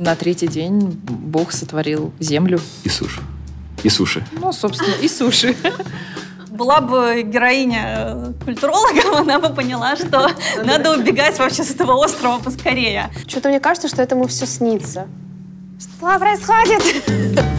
На 0.00 0.16
третий 0.16 0.48
день 0.48 0.98
Бог 1.04 1.52
сотворил 1.52 2.10
землю. 2.20 2.58
И 2.84 2.88
суши. 2.88 3.20
И 3.82 3.90
суши. 3.90 4.24
Ну, 4.32 4.50
собственно, 4.50 4.94
и 4.94 5.06
суши. 5.08 5.54
Была 6.48 6.80
бы 6.80 7.22
героиня 7.22 8.32
культурологом, 8.42 9.14
она 9.16 9.38
бы 9.38 9.54
поняла, 9.54 9.96
что 9.96 10.30
надо 10.64 10.96
убегать 10.96 11.38
вообще 11.38 11.64
с 11.64 11.70
этого 11.70 11.92
острова 12.02 12.38
поскорее. 12.38 13.10
Что-то 13.26 13.50
мне 13.50 13.60
кажется, 13.60 13.88
что 13.88 14.00
этому 14.00 14.26
все 14.26 14.46
снится. 14.46 15.06
Что 15.78 16.18
происходит? 16.18 17.36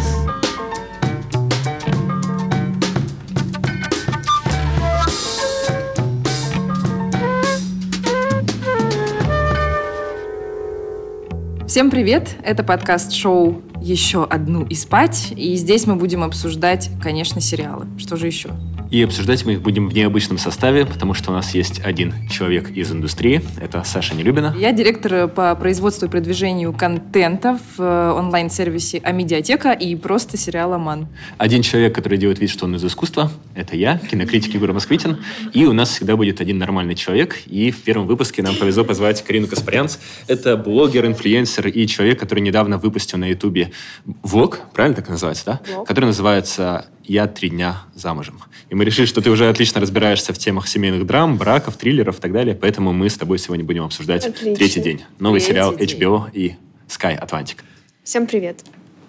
Всем 11.71 11.89
привет! 11.89 12.35
Это 12.43 12.65
подкаст-шоу 12.65 13.61
«Еще 13.81 14.25
одну 14.25 14.65
и 14.65 14.75
спать». 14.75 15.31
И 15.37 15.55
здесь 15.55 15.87
мы 15.87 15.95
будем 15.95 16.21
обсуждать, 16.21 16.89
конечно, 17.01 17.39
сериалы. 17.39 17.87
Что 17.97 18.17
же 18.17 18.27
еще? 18.27 18.49
И 18.91 19.01
обсуждать 19.03 19.45
мы 19.45 19.53
их 19.53 19.61
будем 19.61 19.87
в 19.87 19.93
необычном 19.93 20.37
составе, 20.37 20.85
потому 20.85 21.13
что 21.13 21.31
у 21.31 21.33
нас 21.33 21.55
есть 21.55 21.79
один 21.79 22.27
человек 22.27 22.69
из 22.71 22.91
индустрии. 22.91 23.41
Это 23.61 23.83
Саша 23.85 24.15
Нелюбина. 24.15 24.53
Я 24.59 24.73
директор 24.73 25.29
по 25.29 25.55
производству 25.55 26.07
и 26.07 26.09
продвижению 26.09 26.73
контента 26.73 27.57
в 27.77 27.81
э, 27.81 28.11
онлайн-сервисе 28.11 28.97
Амедиатека 28.97 29.71
и 29.71 29.95
просто 29.95 30.35
сериала 30.35 30.77
«Ман». 30.77 31.07
Один 31.37 31.61
человек, 31.61 31.95
который 31.95 32.17
делает 32.17 32.39
вид, 32.39 32.49
что 32.49 32.65
он 32.65 32.75
из 32.75 32.83
искусства, 32.83 33.31
это 33.55 33.77
я, 33.77 33.97
кинокритик 33.97 34.55
Егор 34.55 34.73
Москвитин. 34.73 35.19
И 35.53 35.65
у 35.65 35.71
нас 35.71 35.91
всегда 35.91 36.17
будет 36.17 36.41
один 36.41 36.57
нормальный 36.57 36.95
человек. 36.95 37.37
И 37.45 37.71
в 37.71 37.81
первом 37.83 38.07
выпуске 38.07 38.43
нам 38.43 38.57
повезло 38.57 38.83
позвать 38.83 39.23
Карину 39.23 39.47
Каспарянц. 39.47 39.99
Это 40.27 40.57
блогер, 40.57 41.05
инфлюенсер 41.05 41.60
и 41.69 41.87
человек, 41.87 42.19
который 42.19 42.39
недавно 42.39 42.77
выпустил 42.77 43.17
на 43.17 43.29
Ютубе 43.29 43.71
влог, 44.05 44.59
правильно 44.73 44.95
так 44.95 45.09
называется, 45.09 45.45
да? 45.45 45.61
Влог. 45.67 45.87
Который 45.87 46.05
называется 46.05 46.87
«Я 47.03 47.27
три 47.27 47.49
дня 47.49 47.83
замужем». 47.93 48.41
И 48.69 48.75
мы 48.75 48.85
решили, 48.85 49.05
что 49.05 49.21
ты 49.21 49.29
уже 49.29 49.49
отлично 49.49 49.81
разбираешься 49.81 50.33
в 50.33 50.37
темах 50.37 50.67
семейных 50.67 51.05
драм, 51.05 51.37
браков, 51.37 51.77
триллеров 51.77 52.19
и 52.19 52.21
так 52.21 52.31
далее, 52.31 52.55
поэтому 52.55 52.93
мы 52.93 53.09
с 53.09 53.17
тобой 53.17 53.37
сегодня 53.37 53.65
будем 53.65 53.83
обсуждать 53.83 54.25
Отлично. 54.25 54.55
«Третий 54.55 54.81
день». 54.81 55.03
Новый 55.19 55.39
Третий 55.39 55.53
сериал 55.53 55.75
день. 55.75 55.87
HBO 55.87 56.31
и 56.31 56.55
Sky 56.87 57.19
Atlantic. 57.21 57.57
Всем 58.03 58.27
привет. 58.27 58.61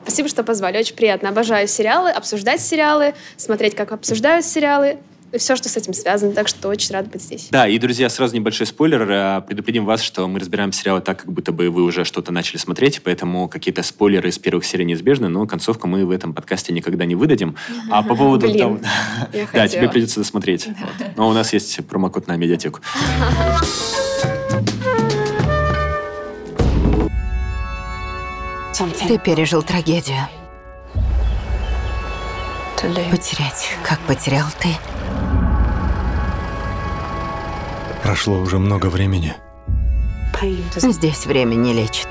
Спасибо, 0.02 0.28
что 0.28 0.42
позвали. 0.42 0.78
Очень 0.78 0.96
приятно. 0.96 1.28
Обожаю 1.28 1.68
сериалы, 1.68 2.10
обсуждать 2.10 2.60
сериалы, 2.60 3.14
смотреть, 3.36 3.74
как 3.74 3.92
обсуждают 3.92 4.44
сериалы 4.44 4.98
все, 5.38 5.56
что 5.56 5.68
с 5.68 5.76
этим 5.76 5.94
связано. 5.94 6.32
Так 6.32 6.48
что 6.48 6.68
очень 6.68 6.92
рада 6.94 7.08
быть 7.08 7.22
здесь. 7.22 7.48
Да, 7.50 7.66
и, 7.66 7.78
друзья, 7.78 8.08
сразу 8.08 8.34
небольшой 8.34 8.66
спойлер. 8.66 9.10
Э, 9.10 9.40
Предупредим 9.46 9.84
вас, 9.84 10.02
что 10.02 10.28
мы 10.28 10.38
разбираем 10.38 10.72
сериалы 10.72 11.00
так, 11.00 11.20
как 11.22 11.32
будто 11.32 11.52
бы 11.52 11.70
вы 11.70 11.82
уже 11.82 12.04
что-то 12.04 12.32
начали 12.32 12.58
смотреть, 12.58 13.02
поэтому 13.02 13.48
какие-то 13.48 13.82
спойлеры 13.82 14.28
из 14.28 14.38
первых 14.38 14.64
серий 14.64 14.84
неизбежны, 14.84 15.28
но 15.28 15.46
концовку 15.46 15.86
мы 15.88 16.04
в 16.04 16.10
этом 16.10 16.34
подкасте 16.34 16.72
никогда 16.72 17.04
не 17.04 17.14
выдадим. 17.14 17.56
А 17.90 18.02
по 18.02 18.14
поводу... 18.14 18.46
Блин, 18.46 18.58
того- 18.58 18.78
я 19.32 19.46
Да, 19.52 19.68
тебе 19.68 19.88
придется 19.88 20.20
досмотреть. 20.20 20.66
Вот. 20.66 21.16
Но 21.16 21.28
у 21.28 21.32
нас 21.32 21.52
есть 21.52 21.84
промокод 21.86 22.26
на 22.26 22.36
медиатеку. 22.36 22.80
Ты 29.06 29.18
пережил 29.18 29.62
трагедию. 29.62 30.18
Потерять, 33.10 33.70
как 33.86 34.00
потерял 34.00 34.46
ты. 34.60 34.68
Прошло 38.02 38.38
уже 38.38 38.58
много 38.58 38.86
времени. 38.86 39.34
Здесь 40.76 41.24
время 41.24 41.54
не 41.54 41.72
лечит. 41.72 42.08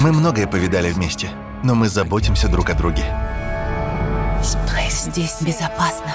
Мы 0.00 0.12
многое 0.12 0.46
повидали 0.46 0.92
вместе, 0.92 1.30
но 1.64 1.74
мы 1.74 1.88
заботимся 1.88 2.48
друг 2.48 2.70
о 2.70 2.74
друге. 2.74 3.04
Здесь 4.88 5.38
безопасно. 5.40 6.12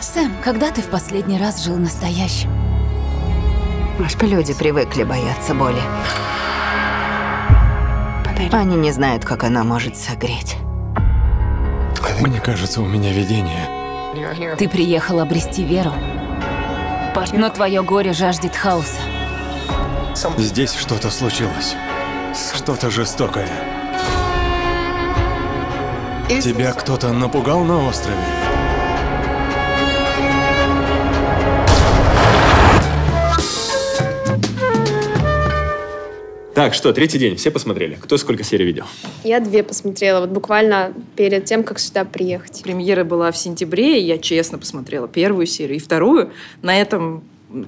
Сэм, 0.00 0.32
когда 0.42 0.70
ты 0.70 0.80
в 0.80 0.88
последний 0.90 1.38
раз 1.38 1.64
жил 1.64 1.76
настоящим? 1.76 2.50
Люди 4.20 4.54
привыкли 4.54 5.02
бояться 5.02 5.54
боли. 5.54 5.80
Они 8.52 8.76
не 8.76 8.92
знают, 8.92 9.24
как 9.24 9.42
она 9.42 9.64
может 9.64 9.96
согреть. 9.96 10.56
Мне 12.20 12.40
кажется, 12.40 12.80
у 12.80 12.86
меня 12.86 13.12
видение. 13.12 13.73
Ты 14.58 14.68
приехал 14.68 15.20
обрести 15.20 15.64
веру, 15.64 15.92
но 17.32 17.48
твое 17.50 17.82
горе 17.82 18.12
жаждет 18.12 18.56
хаоса. 18.56 19.00
Здесь 20.38 20.74
что-то 20.74 21.10
случилось. 21.10 21.74
Что-то 22.54 22.90
жестокое. 22.90 23.48
Тебя 26.28 26.72
кто-то 26.72 27.12
напугал 27.12 27.64
на 27.64 27.86
острове? 27.86 28.53
Так, 36.64 36.72
что, 36.72 36.94
третий 36.94 37.18
день. 37.18 37.36
Все 37.36 37.50
посмотрели? 37.50 37.98
Кто 38.00 38.16
сколько 38.16 38.42
серий 38.42 38.64
видел? 38.64 38.84
Я 39.22 39.40
две 39.40 39.62
посмотрела, 39.62 40.20
вот 40.20 40.30
буквально 40.30 40.94
перед 41.14 41.44
тем, 41.44 41.62
как 41.62 41.78
сюда 41.78 42.06
приехать. 42.06 42.62
Премьера 42.62 43.04
была 43.04 43.30
в 43.32 43.36
сентябре, 43.36 44.00
и 44.00 44.06
я 44.06 44.16
честно 44.16 44.56
посмотрела 44.56 45.06
первую 45.06 45.44
серию 45.44 45.76
и 45.76 45.78
вторую. 45.78 46.30
На 46.62 46.80
этом 46.80 47.22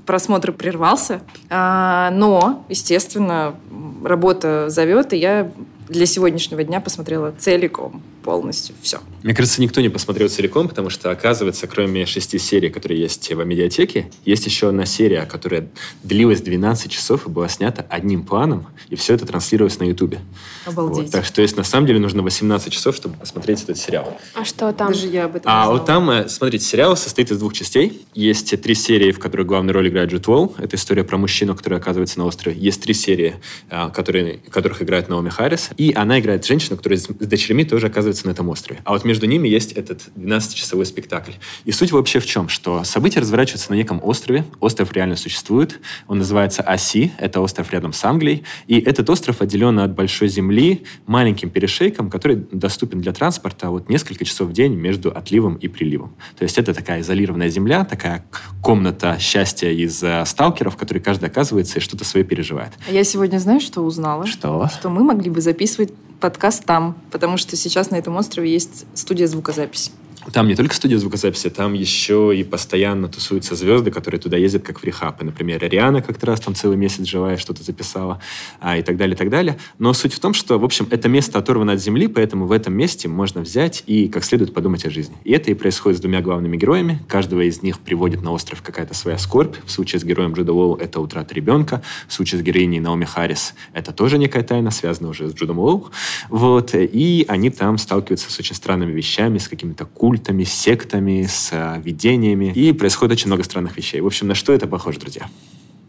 просмотр 0.07 0.51
прервался. 0.53 1.21
А, 1.51 2.11
но, 2.11 2.65
естественно, 2.71 3.57
работа 4.03 4.71
зовет, 4.71 5.13
и 5.13 5.19
я 5.19 5.53
для 5.91 6.07
сегодняшнего 6.07 6.65
дня 6.65 6.81
посмотрела 6.81 7.35
целиком, 7.39 8.01
полностью 8.27 8.75
все. 8.83 8.99
Мне 9.23 9.35
кажется, 9.35 9.61
никто 9.61 9.81
не 9.81 9.89
посмотрел 9.89 10.29
целиком, 10.29 10.69
потому 10.69 10.91
что, 10.91 11.11
оказывается, 11.11 11.67
кроме 11.67 12.07
шести 12.07 12.39
серий, 12.39 12.69
которые 12.69 13.01
есть 13.01 13.33
в 13.33 13.45
медиатеке, 13.45 14.11
есть 14.25 14.47
еще 14.47 14.69
одна 14.69 14.85
серия, 14.85 15.25
которая 15.25 15.69
длилась 16.03 16.41
12 16.43 16.91
часов 16.91 17.27
и 17.27 17.31
была 17.31 17.49
снята 17.49 17.85
одним 17.89 18.25
планом, 18.25 18.67
и 18.89 18.97
все 18.97 19.15
это 19.15 19.27
транслировалось 19.27 19.79
на 19.79 19.85
Ютубе. 19.85 20.21
Обалдеть. 20.67 21.05
Вот, 21.05 21.11
так 21.11 21.25
что, 21.25 21.37
то 21.37 21.43
есть, 21.43 21.57
на 21.57 21.65
самом 21.65 21.87
деле, 21.87 21.99
нужно 22.01 22.23
18 22.23 22.73
часов, 22.73 22.97
чтобы 22.97 23.17
посмотреть 23.17 23.63
этот 23.63 23.79
сериал. 23.79 24.19
А 24.35 24.45
что 24.45 24.73
там? 24.73 24.89
Даже 24.89 25.07
я 25.07 25.25
об 25.25 25.37
этом 25.37 25.51
А 25.53 25.67
не 25.67 25.73
вот 25.73 25.87
там, 25.87 26.11
э, 26.11 26.29
смотрите, 26.29 26.65
сериал 26.65 26.97
состоит 26.97 27.31
из 27.31 27.39
двух 27.39 27.55
частей. 27.55 28.07
Есть 28.15 28.61
три 28.61 28.75
серии, 28.75 29.13
в 29.13 29.19
которых 29.19 29.47
главную 29.47 29.75
роль 29.75 29.89
играет 29.89 30.11
Джуд 30.11 30.29
Уолл. 30.29 30.55
Это 30.59 30.77
история 30.77 31.05
про 31.05 31.17
мужчину, 31.17 31.55
который 31.55 31.79
оказывается 31.79 32.19
на 32.19 32.27
острове. 32.27 32.57
Есть 32.59 32.83
три 32.83 32.95
серии, 32.95 33.37
а, 33.71 33.91
которые, 33.91 34.41
в 34.47 34.51
которых 34.51 34.83
играет 34.83 35.09
Наоми 35.09 35.29
Харрис. 35.29 35.71
И 35.77 35.93
она 35.95 36.19
играет 36.19 36.45
женщину, 36.45 36.77
которая 36.77 36.99
с 36.99 37.07
с 37.27 37.27
дочерьми 37.27 37.65
тоже 37.65 37.87
оказывается 37.87 38.16
на 38.25 38.31
этом 38.31 38.49
острове. 38.49 38.81
А 38.85 38.93
вот 38.93 39.05
между 39.05 39.27
ними 39.27 39.49
есть 39.49 39.73
этот 39.73 40.09
12-часовой 40.17 40.87
спектакль. 40.87 41.33
И 41.65 41.73
суть 41.73 41.93
вообще 41.93 42.21
в 42.21 42.27
чем? 42.27 42.49
Что 42.49 42.85
события 42.85 43.21
разворачиваются 43.21 43.71
на 43.71 43.77
неком 43.77 44.01
острове. 44.03 44.45
Остров 44.61 44.93
реально 44.93 45.17
существует. 45.17 45.81
Он 46.07 46.19
называется 46.19 46.63
Оси. 46.63 47.13
Это 47.19 47.41
остров 47.41 47.73
рядом 47.73 47.93
с 47.93 48.05
Англией. 48.05 48.45
И 48.67 48.79
этот 48.79 49.11
остров 49.11 49.41
отделен 49.41 49.79
от 49.81 49.95
большой 49.95 50.29
земли 50.29 50.85
маленьким 51.07 51.51
перешейком, 51.51 52.11
который 52.11 52.37
доступен 52.51 53.01
для 53.01 53.13
транспорта 53.13 53.71
вот 53.71 53.89
несколько 53.89 54.25
часов 54.25 54.49
в 54.49 54.53
день 54.53 54.75
между 54.75 55.11
отливом 55.11 55.57
и 55.57 55.69
приливом. 55.69 56.15
То 56.37 56.45
есть 56.45 56.59
это 56.59 56.75
такая 56.75 57.01
изолированная 57.01 57.49
земля, 57.49 57.85
такая 57.85 58.25
комната 58.63 59.17
счастья 59.19 59.71
из 59.71 60.03
э, 60.03 60.25
сталкеров, 60.27 60.75
в 60.75 60.77
которой 60.77 60.99
каждый 60.99 61.29
оказывается 61.29 61.79
и 61.79 61.81
что-то 61.81 62.05
свое 62.05 62.25
переживает. 62.25 62.73
А 62.89 62.93
Я 62.93 63.05
сегодня, 63.05 63.39
знаешь, 63.39 63.63
что 63.63 63.83
узнала? 63.83 64.27
Что? 64.27 64.69
Что 64.69 64.89
мы 64.89 65.05
могли 65.05 65.31
бы 65.31 65.41
записывать 65.41 65.93
подкаст 66.21 66.65
там, 66.65 66.97
потому 67.11 67.37
что 67.37 67.57
сейчас 67.57 67.91
на 67.91 67.97
этом 67.97 68.17
острове 68.17 68.53
есть 68.53 68.87
студия 68.95 69.27
звукозаписи. 69.27 69.91
Там 70.33 70.49
не 70.49 70.57
только 70.57 70.75
студия 70.75 70.99
звукозаписи, 70.99 71.51
там 71.51 71.75
еще 71.75 72.37
и 72.37 72.43
постоянно 72.43 73.09
тусуются 73.09 73.55
звезды, 73.55 73.91
которые 73.91 74.21
туда 74.21 74.37
ездят 74.37 74.63
как 74.63 74.81
в 74.81 74.85
рехаб. 74.85 75.23
И, 75.23 75.25
например, 75.25 75.63
Риана 75.63 76.03
как-то 76.03 76.27
раз 76.27 76.41
там 76.41 76.55
целый 76.55 76.77
месяц 76.77 77.05
жила 77.07 77.35
и 77.35 77.37
что-то 77.37 77.63
записала, 77.63 78.21
а, 78.61 78.77
и 78.77 78.83
так 78.83 78.97
далее, 78.97 79.15
и 79.15 79.19
так 79.19 79.31
далее. 79.31 79.59
Но 79.79 79.93
суть 79.93 80.13
в 80.13 80.21
том, 80.21 80.35
что, 80.35 80.59
в 80.59 80.65
общем, 80.65 80.89
это 80.91 81.09
место 81.09 81.39
оторвано 81.39 81.73
от 81.73 81.81
земли, 81.81 82.09
поэтому 82.09 82.47
в 82.47 82.53
этом 82.53 82.75
месте 82.75 83.09
можно 83.09 83.41
взять 83.41 83.85
и 83.87 84.09
как 84.09 84.25
следует 84.25 84.53
подумать 84.53 84.85
о 84.85 84.91
жизни. 84.91 85.17
И 85.25 85.33
это 85.33 85.51
и 85.51 85.55
происходит 85.55 85.99
с 85.99 86.01
двумя 86.01 86.21
главными 86.21 86.57
героями. 86.57 87.03
Каждого 87.09 87.43
из 87.43 87.63
них 87.63 87.79
приводит 87.79 88.23
на 88.23 88.33
остров 88.33 88.63
какая-то 88.63 88.95
своя 88.95 89.19
скорбь. 89.19 89.57
В 89.65 89.71
случае 89.71 90.01
с 90.01 90.05
героем 90.05 90.33
Джуда 90.33 90.53
Уолл 90.53 90.75
это 90.75 91.01
утрата 91.01 91.35
ребенка. 91.35 91.83
В 92.09 92.13
случае 92.13 92.41
с 92.41 92.43
героиней 92.43 92.81
Наоми 92.81 93.05
Харрис 93.05 93.55
это 93.73 93.93
тоже 93.93 94.19
некая 94.19 94.43
тайна, 94.43 94.71
связанная 94.71 95.11
уже 95.11 95.29
с 95.29 95.35
Джудом 95.35 95.59
Уолл. 95.59 95.91
Вот. 96.29 96.75
И 96.75 97.25
они 97.29 97.51
там 97.51 97.79
сталкиваются 97.79 98.31
с 98.31 98.39
очень 98.39 98.55
странными 98.55 98.93
вещами, 98.93 99.39
с 99.39 99.49
какими-то 99.49 99.87
культами, 100.17 100.45
сектами, 100.45 101.27
с 101.29 101.51
а, 101.53 101.79
видениями. 101.85 102.51
И 102.55 102.73
происходит 102.73 103.13
очень 103.19 103.27
много 103.27 103.43
странных 103.45 103.77
вещей. 103.77 104.01
В 104.01 104.07
общем, 104.07 104.27
на 104.27 104.35
что 104.35 104.55
это 104.55 104.67
похоже, 104.67 104.99
друзья? 104.99 105.29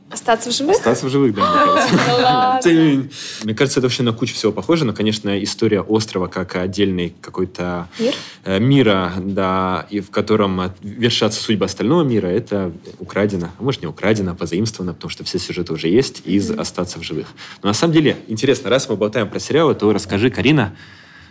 Остаться 0.09 0.50
в 0.50 0.53
живых? 0.53 0.75
Остаться 0.75 1.06
в 1.06 1.09
живых, 1.09 1.33
да, 1.33 1.41
мне 1.41 1.97
кажется. 1.97 2.69
Тынь. 2.69 3.12
Мне 3.44 3.53
кажется, 3.53 3.79
это 3.79 3.88
вообще 3.88 4.03
на 4.03 4.12
кучу 4.12 4.33
всего 4.33 4.51
похоже, 4.51 4.83
но, 4.83 4.91
конечно, 4.91 5.41
история 5.41 5.79
острова 5.81 6.27
как 6.27 6.57
отдельный 6.57 7.13
какой-то 7.21 7.88
Мир? 8.00 8.13
э, 8.44 8.59
мира, 8.59 9.13
да, 9.18 9.85
и 9.89 10.01
в 10.01 10.09
котором 10.12 10.59
э, 10.59 10.69
вершатся 10.81 11.41
судьбы 11.41 11.65
остального 11.65 12.03
мира, 12.03 12.27
это 12.27 12.74
украдено, 13.00 13.50
а 13.57 13.63
может 13.63 13.81
не 13.81 13.88
украдено, 13.88 14.31
а 14.31 14.35
позаимствовано, 14.35 14.94
потому 14.94 15.09
что 15.09 15.24
все 15.24 15.39
сюжеты 15.39 15.71
уже 15.71 15.88
есть 15.88 16.21
из 16.25 16.51
«Остаться 16.51 17.00
в 17.00 17.03
живых». 17.03 17.27
Но 17.63 17.69
на 17.69 17.74
самом 17.74 17.94
деле, 17.94 18.18
интересно, 18.27 18.69
раз 18.69 18.89
мы 18.89 18.97
болтаем 18.97 19.29
про 19.29 19.39
сериалы, 19.39 19.74
то 19.75 19.91
расскажи, 19.94 20.29
Карина, 20.29 20.74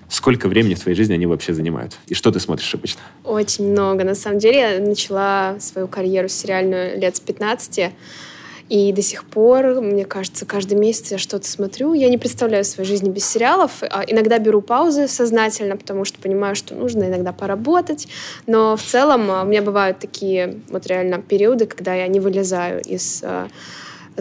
сколько 0.08 0.48
времени 0.48 0.74
в 0.74 0.80
твоей 0.80 0.96
жизни 0.96 1.14
они 1.14 1.26
вообще 1.26 1.54
занимают? 1.54 1.96
И 2.06 2.14
что 2.14 2.30
ты 2.30 2.40
смотришь 2.40 2.74
обычно? 2.74 3.00
Очень 3.24 3.70
много. 3.70 4.04
На 4.04 4.14
самом 4.14 4.38
деле 4.38 4.58
я 4.58 4.80
начала 4.80 5.56
свою 5.60 5.88
карьеру 5.88 6.28
сериальную 6.28 6.98
лет 6.98 7.16
с 7.16 7.20
15. 7.20 7.92
И 8.68 8.92
до 8.92 9.00
сих 9.00 9.24
пор, 9.24 9.80
мне 9.80 10.04
кажется, 10.04 10.44
каждый 10.44 10.76
месяц 10.76 11.12
я 11.12 11.18
что-то 11.18 11.48
смотрю. 11.48 11.92
Я 11.94 12.08
не 12.08 12.18
представляю 12.18 12.64
своей 12.64 12.88
жизни 12.88 13.10
без 13.10 13.24
сериалов. 13.24 13.82
А 13.82 14.02
Иногда 14.06 14.38
беру 14.38 14.60
паузы 14.60 15.06
сознательно, 15.06 15.76
потому 15.76 16.04
что 16.04 16.18
понимаю, 16.18 16.56
что 16.56 16.74
нужно 16.74 17.04
иногда 17.04 17.32
поработать. 17.32 18.08
Но 18.46 18.76
в 18.76 18.82
целом 18.82 19.30
а, 19.30 19.42
у 19.42 19.46
меня 19.46 19.62
бывают 19.62 20.00
такие 20.00 20.60
вот 20.68 20.86
реально 20.88 21.22
периоды, 21.22 21.66
когда 21.66 21.94
я 21.94 22.08
не 22.08 22.18
вылезаю 22.18 22.82
из 22.82 23.22
а, 23.22 23.48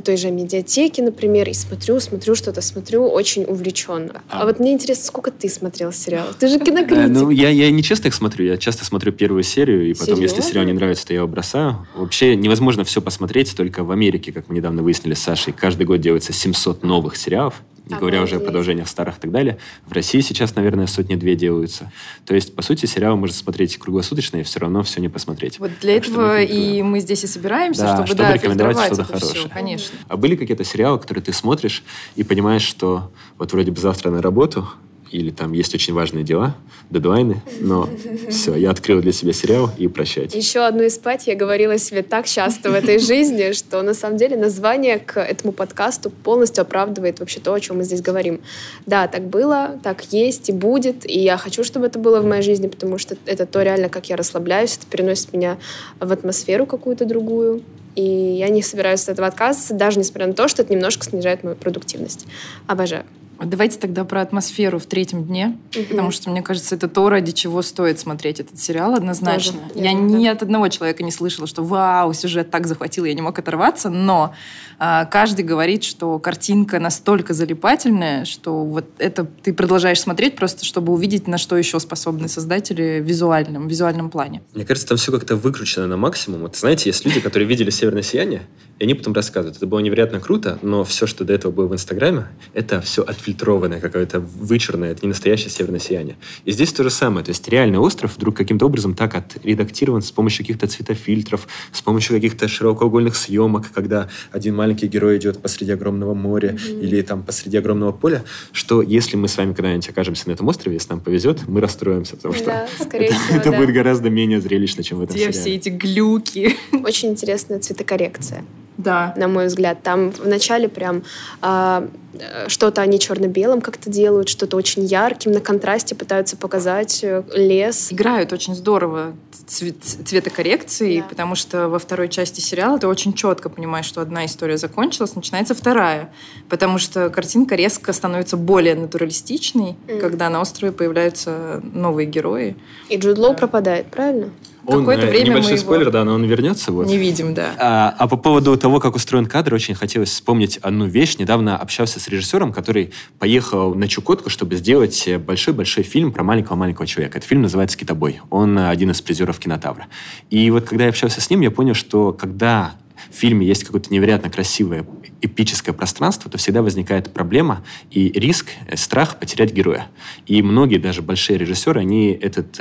той 0.01 0.17
же 0.17 0.31
медиатеки, 0.31 1.01
например, 1.01 1.49
и 1.49 1.53
смотрю, 1.53 1.99
смотрю 1.99 2.35
что-то, 2.35 2.61
смотрю 2.61 3.07
очень 3.07 3.43
увлеченно. 3.45 4.21
А, 4.29 4.45
вот 4.45 4.59
мне 4.59 4.73
интересно, 4.73 5.05
сколько 5.05 5.31
ты 5.31 5.49
смотрел 5.49 5.91
сериалов? 5.91 6.35
Ты 6.35 6.47
же 6.47 6.59
кинокритик. 6.59 7.05
Э, 7.05 7.07
Ну, 7.07 7.29
я, 7.29 7.49
я 7.49 7.71
не 7.71 7.83
честно 7.83 8.07
их 8.07 8.13
смотрю, 8.13 8.45
я 8.45 8.57
часто 8.57 8.85
смотрю 8.85 9.11
первую 9.11 9.43
серию, 9.43 9.89
и 9.89 9.93
потом, 9.93 10.19
если 10.19 10.35
Серьезно? 10.35 10.51
сериал 10.51 10.65
не 10.65 10.73
нравится, 10.73 11.07
то 11.07 11.13
я 11.13 11.19
его 11.19 11.27
бросаю. 11.27 11.87
Вообще 11.95 12.35
невозможно 12.35 12.83
все 12.83 13.01
посмотреть, 13.01 13.55
только 13.55 13.83
в 13.83 13.91
Америке, 13.91 14.31
как 14.31 14.49
мы 14.49 14.55
недавно 14.55 14.83
выяснили 14.83 15.13
с 15.13 15.19
Сашей, 15.19 15.53
каждый 15.53 15.85
год 15.85 16.01
делается 16.01 16.33
700 16.33 16.83
новых 16.83 17.15
сериалов, 17.15 17.61
не 17.87 17.95
говоря 17.95 18.21
уже 18.21 18.37
о 18.37 18.39
продолжениях 18.39 18.87
старых 18.87 19.17
и 19.17 19.21
так 19.21 19.31
далее. 19.31 19.57
В 19.85 19.91
России 19.93 20.21
сейчас, 20.21 20.55
наверное, 20.55 20.87
сотни-две 20.87 21.35
делаются. 21.35 21.91
То 22.25 22.33
есть, 22.35 22.55
по 22.55 22.61
сути, 22.61 22.85
сериал 22.85 23.15
можно 23.17 23.35
смотреть 23.35 23.77
круглосуточно, 23.77 24.37
и 24.37 24.43
все 24.43 24.59
равно 24.59 24.83
все 24.83 25.01
не 25.01 25.09
посмотреть. 25.09 25.59
Вот 25.59 25.71
для 25.81 25.99
Так 25.99 26.09
этого 26.09 26.41
и 26.41 26.81
мы 26.81 26.99
здесь 26.99 27.23
и 27.23 27.27
собираемся, 27.27 27.81
Да, 27.81 27.93
чтобы, 27.93 28.07
чтобы 28.07 28.23
да, 28.23 28.33
рекомендовать 28.33 28.77
что-то 28.93 29.01
это 29.03 29.17
все, 29.17 29.27
хорошее. 29.27 29.49
конечно. 29.53 29.97
А 30.07 30.17
были 30.17 30.35
какие-то 30.35 30.63
сериалы, 30.63 30.99
которые 30.99 31.23
ты 31.23 31.33
смотришь 31.33 31.83
и 32.15 32.23
понимаешь, 32.23 32.63
что 32.63 33.11
вот 33.37 33.51
вроде 33.53 33.71
бы 33.71 33.79
завтра 33.79 34.09
на 34.11 34.21
работу, 34.21 34.67
или 35.11 35.29
там 35.29 35.53
есть 35.53 35.73
очень 35.73 35.93
важные 35.93 36.23
дела, 36.23 36.55
дедлайны, 36.89 37.41
но 37.59 37.89
все, 38.29 38.55
я 38.55 38.71
открыл 38.71 39.01
для 39.01 39.11
себя 39.11 39.33
сериал 39.33 39.69
и 39.77 39.87
прощайте. 39.87 40.37
Еще 40.37 40.59
одну 40.59 40.83
из 40.83 40.95
спать 40.95 41.27
я 41.27 41.35
говорила 41.35 41.77
себе 41.77 42.01
так 42.01 42.27
часто 42.27 42.71
в 42.71 42.73
этой 42.73 42.99
жизни, 42.99 43.51
что 43.53 43.81
на 43.81 43.93
самом 43.93 44.17
деле 44.17 44.37
название 44.37 44.99
к 44.99 45.19
этому 45.19 45.51
подкасту 45.51 46.09
полностью 46.09 46.61
оправдывает 46.61 47.19
вообще 47.19 47.39
то, 47.39 47.53
о 47.53 47.59
чем 47.59 47.77
мы 47.77 47.83
здесь 47.83 48.01
говорим. 48.01 48.41
Да, 48.85 49.07
так 49.07 49.23
было, 49.23 49.79
так 49.83 50.03
есть 50.11 50.49
и 50.49 50.51
будет, 50.51 51.09
и 51.09 51.19
я 51.19 51.37
хочу, 51.37 51.63
чтобы 51.63 51.87
это 51.87 51.99
было 51.99 52.19
в 52.19 52.25
моей 52.25 52.41
жизни, 52.41 52.67
потому 52.67 52.97
что 52.97 53.17
это 53.25 53.45
то 53.45 53.61
реально, 53.61 53.89
как 53.89 54.09
я 54.09 54.15
расслабляюсь, 54.15 54.77
это 54.77 54.85
переносит 54.87 55.33
меня 55.33 55.57
в 55.99 56.11
атмосферу 56.11 56.65
какую-то 56.65 57.05
другую. 57.05 57.63
И 57.95 58.01
я 58.03 58.49
не 58.49 58.61
собираюсь 58.61 59.03
от 59.03 59.09
этого 59.09 59.27
отказываться, 59.27 59.73
даже 59.73 59.99
несмотря 59.99 60.27
на 60.27 60.33
то, 60.33 60.47
что 60.49 60.61
это 60.61 60.73
немножко 60.73 61.05
снижает 61.05 61.43
мою 61.43 61.55
продуктивность. 61.55 62.25
Обожаю. 62.67 63.05
Давайте 63.43 63.79
тогда 63.79 64.05
про 64.05 64.21
атмосферу 64.21 64.79
в 64.79 64.85
третьем 64.85 65.23
дне, 65.25 65.57
потому 65.89 66.11
что, 66.11 66.29
мне 66.29 66.41
кажется, 66.41 66.75
это 66.75 66.87
то, 66.87 67.09
ради 67.09 67.31
чего 67.31 67.61
стоит 67.61 67.99
смотреть 67.99 68.39
этот 68.39 68.59
сериал 68.59 68.93
однозначно. 68.93 69.59
Тоже, 69.69 69.79
я 69.83 69.91
верно, 69.91 70.05
ни 70.15 70.25
да. 70.25 70.31
от 70.31 70.43
одного 70.43 70.67
человека 70.69 71.03
не 71.03 71.11
слышала, 71.11 71.47
что 71.47 71.63
вау, 71.63 72.13
сюжет 72.13 72.49
так 72.49 72.67
захватил, 72.67 73.05
я 73.05 73.13
не 73.13 73.21
мог 73.21 73.37
оторваться, 73.37 73.89
но 73.89 74.33
а, 74.77 75.05
каждый 75.05 75.43
говорит, 75.43 75.83
что 75.83 76.19
картинка 76.19 76.79
настолько 76.79 77.33
залипательная, 77.33 78.25
что 78.25 78.63
вот 78.63 78.85
это 78.97 79.25
ты 79.25 79.53
продолжаешь 79.53 79.99
смотреть 79.99 80.35
просто, 80.35 80.65
чтобы 80.65 80.93
увидеть, 80.93 81.27
на 81.27 81.37
что 81.37 81.57
еще 81.57 81.79
способны 81.79 82.27
создатели 82.27 82.99
в 82.99 83.05
визуальном, 83.05 83.67
в 83.67 83.69
визуальном 83.69 84.09
плане. 84.09 84.41
Мне 84.53 84.65
кажется, 84.65 84.89
там 84.89 84.97
все 84.97 85.11
как-то 85.11 85.35
выкручено 85.35 85.87
на 85.87 85.97
максимум. 85.97 86.41
Вот 86.41 86.55
знаете, 86.55 86.89
есть 86.89 87.05
люди, 87.05 87.19
которые 87.19 87.47
видели 87.47 87.69
«Северное 87.69 88.03
сияние», 88.03 88.43
и 88.79 88.83
они 88.83 88.93
потом 88.93 89.13
рассказывают. 89.13 89.57
Это 89.57 89.67
было 89.67 89.79
невероятно 89.79 90.19
круто, 90.19 90.59
но 90.61 90.83
все, 90.83 91.07
что 91.07 91.23
до 91.23 91.33
этого 91.33 91.51
было 91.51 91.67
в 91.67 91.73
Инстаграме, 91.73 92.27
это 92.53 92.81
все 92.81 93.03
отфильтрованное, 93.25 93.79
какое-то 93.79 94.19
вычурное, 94.19 94.91
это 94.91 95.01
не 95.01 95.09
настоящее 95.09 95.49
«Северное 95.49 95.79
сияние». 95.79 96.15
И 96.45 96.51
здесь 96.51 96.71
то 96.73 96.83
же 96.83 96.89
самое. 96.91 97.25
То 97.25 97.29
есть 97.29 97.47
реальный 97.47 97.79
остров 97.79 98.15
вдруг 98.15 98.35
каким-то 98.35 98.67
образом 98.67 98.93
так 98.93 99.15
отредактирован 99.15 100.01
с 100.01 100.11
помощью 100.11 100.45
каких-то 100.45 100.67
цветофильтров, 100.67 101.47
с 101.71 101.81
помощью 101.81 102.15
каких-то 102.15 102.47
широкоугольных 102.47 103.15
съемок, 103.15 103.71
когда 103.73 104.09
один 104.31 104.55
маленький 104.55 104.87
герой 104.87 105.17
идет 105.17 105.39
посреди 105.39 105.71
огромного 105.71 106.13
моря 106.13 106.55
или 106.67 107.01
там 107.01 107.23
посреди 107.23 107.57
огромного 107.57 107.91
поля, 107.91 108.23
что 108.51 108.81
если 108.81 109.17
мы 109.17 109.27
с 109.27 109.37
вами 109.37 109.53
когда-нибудь 109.53 109.89
окажемся 109.89 110.29
на 110.29 110.33
этом 110.33 110.47
острове, 110.47 110.75
если 110.75 110.89
нам 110.89 110.99
повезет, 111.01 111.47
мы 111.47 111.61
расстроимся, 111.61 112.15
потому 112.15 112.33
что 112.35 112.45
Да, 112.45 112.67
скорее 112.83 113.07
это, 113.07 113.15
всего, 113.15 113.37
это 113.37 113.51
да. 113.51 113.57
будет 113.57 113.73
гораздо 113.73 114.09
менее 114.09 114.39
зрелищно, 114.39 114.83
чем 114.83 114.99
в 114.99 115.01
этом 115.01 115.15
Где 115.15 115.31
сериале. 115.31 115.39
все 115.39 115.55
эти 115.55 115.69
глюки. 115.69 116.55
Очень 116.83 117.09
интересная 117.09 117.59
цветокоррекция. 117.59 118.43
Да. 118.77 119.13
на 119.17 119.27
мой 119.27 119.47
взгляд. 119.47 119.81
Там 119.83 120.09
вначале 120.11 120.67
прям 120.67 121.03
а, 121.41 121.87
э, 122.19 122.47
что-то 122.49 122.81
они 122.81 122.99
черно-белым 122.99 123.61
как-то 123.61 123.89
делают, 123.89 124.27
что-то 124.29 124.57
очень 124.57 124.83
ярким, 124.83 125.31
на 125.31 125.39
контрасте 125.39 125.95
пытаются 125.95 126.35
показать 126.37 127.03
э, 127.03 127.23
лес. 127.33 127.91
играют 127.91 128.33
очень 128.33 128.53
здорово 128.55 129.13
цвет- 129.47 129.81
цветокоррекцией, 130.05 131.01
Да. 131.01 131.07
потому 131.07 131.35
что 131.35 131.69
во 131.69 131.79
второй 131.79 132.09
части 132.09 132.39
сериала 132.41 132.77
ты 132.79 132.87
очень 132.87 133.13
четко 133.13 133.49
понимаешь, 133.49 133.85
что 133.85 134.01
одна 134.01 134.25
история 134.25 134.57
закончилась, 134.57 135.15
начинается 135.15 135.53
вторая, 135.55 136.09
потому 136.49 136.77
что 136.77 137.09
картинка 137.09 137.55
резко 137.55 137.93
становится 137.93 138.37
более 138.37 138.75
натуралистичной, 138.75 139.75
Мгм. 139.87 139.99
когда 139.99 140.29
на 140.29 140.41
острове 140.41 140.71
появляются 140.73 141.61
новые 141.73 142.07
герои. 142.07 142.55
И 142.89 142.97
Джуд 142.97 143.17
Лоу 143.17 143.35
пропадает, 143.35 143.87
правильно? 143.87 144.29
Он, 144.67 144.79
Какое-то 144.79 145.07
э, 145.07 145.09
время 145.09 145.25
мы 145.25 145.29
небольшой 145.29 145.53
его 145.53 145.61
спойлер, 145.61 145.91
да, 145.91 146.03
но 146.03 146.13
он 146.13 146.23
вернется. 146.23 146.71
Вот. 146.71 146.87
Не 146.87 146.97
видим, 146.97 147.33
да. 147.33 147.53
А, 147.57 147.95
а 147.97 148.07
по 148.07 148.17
поводу 148.17 148.57
того, 148.57 148.79
как 148.79 148.95
устроен 148.95 149.27
кадр, 149.27 149.53
очень 149.53 149.75
хотелось 149.75 150.09
вспомнить 150.09 150.57
одну 150.57 150.85
вещь. 150.85 151.17
Недавно 151.17 151.57
общался 151.57 151.99
с 151.99 152.07
режиссером, 152.07 152.51
который 152.51 152.91
поехал 153.19 153.75
на 153.75 153.87
Чукотку, 153.87 154.29
чтобы 154.29 154.55
сделать 154.55 155.07
э, 155.07 155.19
большой-большой 155.19 155.83
фильм 155.83 156.11
про 156.11 156.23
маленького-маленького 156.23 156.87
человека. 156.87 157.17
Этот 157.17 157.29
фильм 157.29 157.43
называется 157.43 157.77
«Китобой». 157.77 158.21
Он 158.29 158.57
э, 158.57 158.69
один 158.69 158.91
из 158.91 159.01
призеров 159.01 159.39
кинотавра. 159.39 159.87
И 160.29 160.49
вот 160.49 160.65
когда 160.65 160.85
я 160.85 160.89
общался 160.89 161.21
с 161.21 161.29
ним, 161.29 161.41
я 161.41 161.51
понял, 161.51 161.75
что 161.75 162.11
когда 162.11 162.75
в 163.11 163.15
фильме 163.15 163.45
есть 163.45 163.63
какое-то 163.63 163.93
невероятно 163.93 164.29
красивое 164.29 164.85
эпическое 165.21 165.73
пространство, 165.73 166.29
то 166.31 166.37
всегда 166.37 166.61
возникает 166.61 167.13
проблема 167.13 167.63
и 167.91 168.09
риск, 168.09 168.47
страх 168.75 169.17
потерять 169.19 169.53
героя. 169.53 169.87
И 170.25 170.41
многие, 170.41 170.77
даже 170.77 171.01
большие 171.01 171.37
режиссеры, 171.37 171.81
они 171.81 172.09
этот 172.09 172.59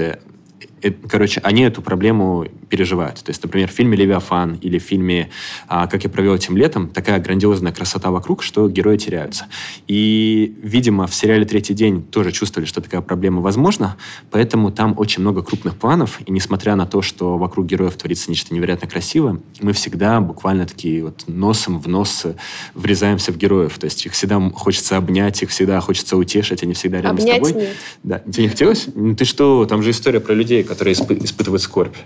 короче, 1.08 1.40
они 1.42 1.62
эту 1.62 1.82
проблему 1.82 2.46
переживают. 2.68 3.22
То 3.22 3.30
есть, 3.30 3.42
например, 3.42 3.68
в 3.68 3.72
фильме 3.72 3.96
«Левиафан» 3.96 4.58
или 4.60 4.78
в 4.78 4.82
фильме 4.82 5.30
а, 5.68 5.86
«Как 5.86 6.04
я 6.04 6.10
провел 6.10 6.34
этим 6.34 6.56
летом» 6.56 6.88
такая 6.88 7.20
грандиозная 7.20 7.72
красота 7.72 8.10
вокруг, 8.10 8.42
что 8.42 8.68
герои 8.68 8.96
теряются. 8.96 9.46
И, 9.86 10.56
видимо, 10.62 11.06
в 11.06 11.14
сериале 11.14 11.44
«Третий 11.44 11.74
день» 11.74 12.02
тоже 12.02 12.32
чувствовали, 12.32 12.66
что 12.66 12.80
такая 12.80 13.00
проблема 13.00 13.40
возможна, 13.40 13.96
поэтому 14.30 14.70
там 14.70 14.94
очень 14.96 15.20
много 15.20 15.42
крупных 15.42 15.76
планов, 15.76 16.20
и 16.26 16.30
несмотря 16.32 16.76
на 16.76 16.86
то, 16.86 17.02
что 17.02 17.38
вокруг 17.38 17.66
героев 17.66 17.94
творится 17.94 18.30
нечто 18.30 18.54
невероятно 18.54 18.88
красивое, 18.88 19.40
мы 19.60 19.72
всегда 19.72 20.20
буквально 20.20 20.66
такие 20.66 21.04
вот 21.04 21.24
носом 21.26 21.78
в 21.80 21.88
нос 21.88 22.26
врезаемся 22.74 23.32
в 23.32 23.36
героев. 23.36 23.78
То 23.78 23.84
есть 23.86 24.04
их 24.06 24.12
всегда 24.12 24.40
хочется 24.50 24.96
обнять, 24.96 25.42
их 25.42 25.50
всегда 25.50 25.80
хочется 25.80 26.16
утешить, 26.16 26.62
они 26.62 26.74
всегда 26.74 26.98
рядом 26.98 27.16
Обнять 27.16 27.44
с 27.44 27.48
тобой. 27.48 27.62
нет. 27.62 27.76
Да. 28.02 28.18
Тебе 28.18 28.44
не 28.44 28.48
хотелось? 28.48 28.88
Ты 29.16 29.24
что, 29.24 29.66
там 29.66 29.82
же 29.82 29.90
история 29.90 30.20
про 30.20 30.34
людей, 30.34 30.62
которые 30.74 30.94
испы- 30.94 31.24
испытывают 31.24 31.62
скорбь. 31.62 31.96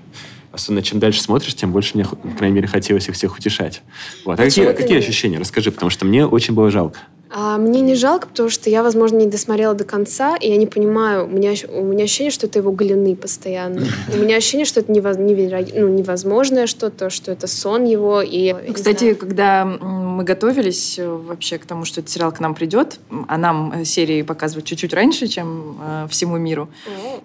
Особенно 0.53 0.83
чем 0.83 0.99
дальше 0.99 1.21
смотришь, 1.21 1.55
тем 1.55 1.73
больше 1.73 1.93
мне, 1.95 2.05
по 2.05 2.17
крайней 2.37 2.55
мере, 2.57 2.69
хотелось 2.69 3.09
их 3.09 3.15
всех 3.15 3.37
утешать. 3.37 3.83
Вот. 4.25 4.39
А 4.39 4.45
какие, 4.45 4.73
какие 4.73 4.99
ощущения? 4.99 5.39
Расскажи, 5.39 5.71
потому 5.71 5.91
что 5.91 6.05
мне 6.05 6.27
очень 6.27 6.55
было 6.55 6.71
жалко. 6.71 7.01
А, 7.31 7.59
мне 7.59 7.81
не 7.81 7.95
жалко, 7.95 8.27
потому 8.27 8.49
что 8.49 8.71
я, 8.71 8.83
возможно, 8.83 9.19
не 9.19 9.27
досмотрела 9.27 9.75
до 9.75 9.85
конца, 9.85 10.37
и 10.37 10.49
я 10.49 10.57
не 10.57 10.67
понимаю, 10.67 11.27
у 11.27 11.29
меня, 11.29 11.53
у 11.69 11.83
меня 11.83 12.05
ощущение, 12.05 12.31
что 12.31 12.47
это 12.47 12.59
его 12.59 12.71
гляны 12.71 13.17
постоянно. 13.17 13.83
У 14.15 14.17
меня 14.17 14.37
ощущение, 14.37 14.65
что 14.65 14.81
это 14.81 14.93
неверо- 14.93 15.73
ну, 15.75 15.89
невозможное 15.89 16.67
что-то, 16.67 17.11
что 17.11 17.31
это 17.33 17.47
сон 17.47 17.85
его. 17.85 18.23
И, 18.23 18.55
не 18.67 18.73
Кстати, 18.73 19.15
когда 19.15 19.65
мы 19.65 20.25
готовились 20.25 20.99
э, 20.99 21.07
вообще 21.07 21.59
к 21.59 21.67
тому, 21.67 21.85
что 21.85 22.01
этот 22.01 22.11
сериал 22.11 22.33
к 22.33 22.41
нам 22.41 22.55
придет, 22.55 22.99
а 23.29 23.37
нам 23.37 23.73
э, 23.73 23.85
серии 23.85 24.23
показывают 24.23 24.67
чуть-чуть 24.67 24.95
раньше, 24.95 25.27
чем 25.27 25.79
э, 25.81 26.07
всему 26.11 26.39
миру, 26.39 26.69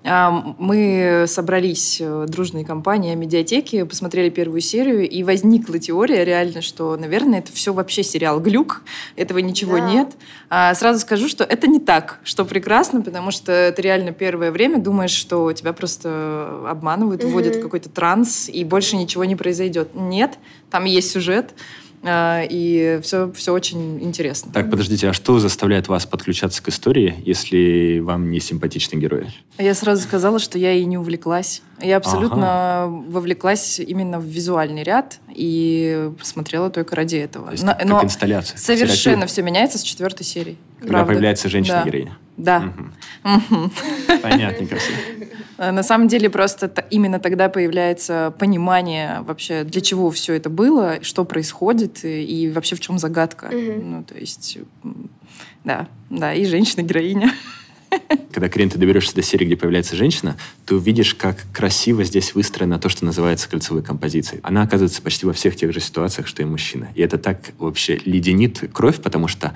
а, 0.04 0.32
мы 0.58 1.26
собрались 1.28 2.00
э, 2.02 2.26
дружной 2.28 2.66
компанией 2.66 3.16
медиатеки, 3.16 3.84
посмотрели 3.84 4.30
первую 4.30 4.62
серию, 4.62 5.10
и 5.10 5.24
возникла 5.24 5.80
теория 5.80 6.26
реально, 6.26 6.62
что, 6.62 6.96
наверное, 6.98 7.40
это 7.40 7.52
все 7.54 7.74
вообще 7.74 8.04
сериал 8.04 8.40
«Глюк», 8.40 8.82
этого 9.16 9.40
ничего 9.40 9.78
Да. 9.78 9.93
Нет. 9.94 10.16
А 10.50 10.74
сразу 10.76 11.00
скажу, 11.00 11.28
что 11.28 11.44
это 11.44 11.68
не 11.68 11.80
так, 11.80 12.20
что 12.24 12.46
прекрасно, 12.46 13.02
потому 13.02 13.32
что 13.32 13.52
это 13.52 13.82
реально 13.82 14.12
первое 14.12 14.52
время 14.52 14.80
думаешь, 14.80 15.12
что 15.12 15.52
тебя 15.54 15.74
просто 15.74 16.62
обманывают, 16.68 17.24
вводят 17.24 17.56
в 17.56 17.62
какой-то 17.62 17.90
транс, 17.90 18.50
и 18.50 18.64
больше 18.64 18.96
ничего 18.96 19.26
не 19.26 19.36
произойдет. 19.36 19.90
Нет, 19.94 20.38
там 20.70 20.86
есть 20.86 21.12
сюжет, 21.12 21.54
А, 22.06 22.44
И 22.50 23.00
все, 23.02 23.32
все 23.32 23.54
очень 23.54 24.04
интересно. 24.04 24.52
Так, 24.52 24.70
подождите, 24.70 25.08
а 25.08 25.14
что 25.14 25.40
заставляет 25.40 25.88
вас 25.88 26.06
подключаться 26.06 26.62
к 26.62 26.68
истории, 26.68 27.16
если 27.26 28.00
вам 28.00 28.30
не 28.30 28.42
симпатичны 28.42 28.98
герои? 28.98 29.32
Я 29.58 29.74
сразу 29.74 30.04
сказала, 30.04 30.40
что 30.40 30.58
я 30.58 30.74
и 30.74 30.84
не 30.84 30.98
увлеклась. 30.98 31.62
Я 31.84 31.98
абсолютно 31.98 32.88
вовлеклась 33.08 33.80
именно 33.80 34.20
в 34.20 34.24
визуальный 34.26 34.84
ряд 34.84 35.20
и 35.30 36.10
смотрела 36.22 36.70
только 36.70 36.96
ради 36.96 37.18
этого. 37.18 37.48
То 37.48 37.52
есть 37.52 37.64
Но- 37.64 37.74
как 37.74 37.86
но 37.86 38.04
инсталляция. 38.04 38.58
совершенно 38.58 39.16
Терапия? 39.18 39.28
все 39.28 39.42
меняется 39.42 39.78
с 39.78 39.82
четвертой 39.84 40.26
серии. 40.26 40.58
Когда 40.80 40.94
Правда. 40.96 41.12
появляется 41.14 41.44
Да. 41.46 41.50
женщина-героиня. 41.50 42.18
Да. 42.36 42.74
Мгм. 43.24 43.72
Понятненько 44.22 44.76
все. 44.78 44.92
А 45.58 45.72
На 45.72 45.84
самом 45.84 46.08
деле 46.08 46.30
просто 46.30 46.72
именно 46.90 47.20
тогда 47.20 47.48
появляется 47.50 48.34
понимание 48.40 49.22
вообще, 49.22 49.64
для 49.64 49.82
чего 49.82 50.10
все 50.12 50.34
это 50.34 50.50
было, 50.50 50.98
что 51.04 51.26
происходит 51.26 52.04
и, 52.04 52.24
и 52.24 52.52
вообще 52.52 52.76
в 52.76 52.80
чем 52.80 52.98
загадка. 52.98 53.50
Ну, 53.52 54.04
то 54.04 54.16
есть, 54.18 54.58
да, 55.64 55.88
да, 56.10 56.34
и 56.34 56.46
женщина-героиня. 56.46 57.32
Когда, 58.32 58.50
Карин, 58.50 58.70
ты 58.70 58.78
доберешься 58.78 59.16
до 59.16 59.22
серии, 59.22 59.46
где 59.46 59.56
появляется 59.56 59.96
женщина, 59.96 60.38
ты 60.66 60.76
увидишь, 60.76 61.14
как 61.16 61.38
красиво 61.54 62.04
здесь 62.04 62.34
выстроено 62.34 62.80
то, 62.80 62.90
что 62.90 63.06
называется 63.06 63.50
кольцевой 63.50 63.84
композицией. 63.84 64.40
Она 64.44 64.64
оказывается 64.64 65.02
почти 65.02 65.26
во 65.26 65.34
всех 65.34 65.56
тех 65.56 65.72
же 65.74 65.80
ситуациях, 65.80 66.28
что 66.28 66.42
и 66.42 66.46
мужчина. 66.46 66.90
И 66.96 67.02
это 67.02 67.18
так 67.18 67.40
вообще 67.60 68.00
леденит 68.06 68.70
кровь, 68.74 69.02
потому 69.02 69.28
что 69.28 69.54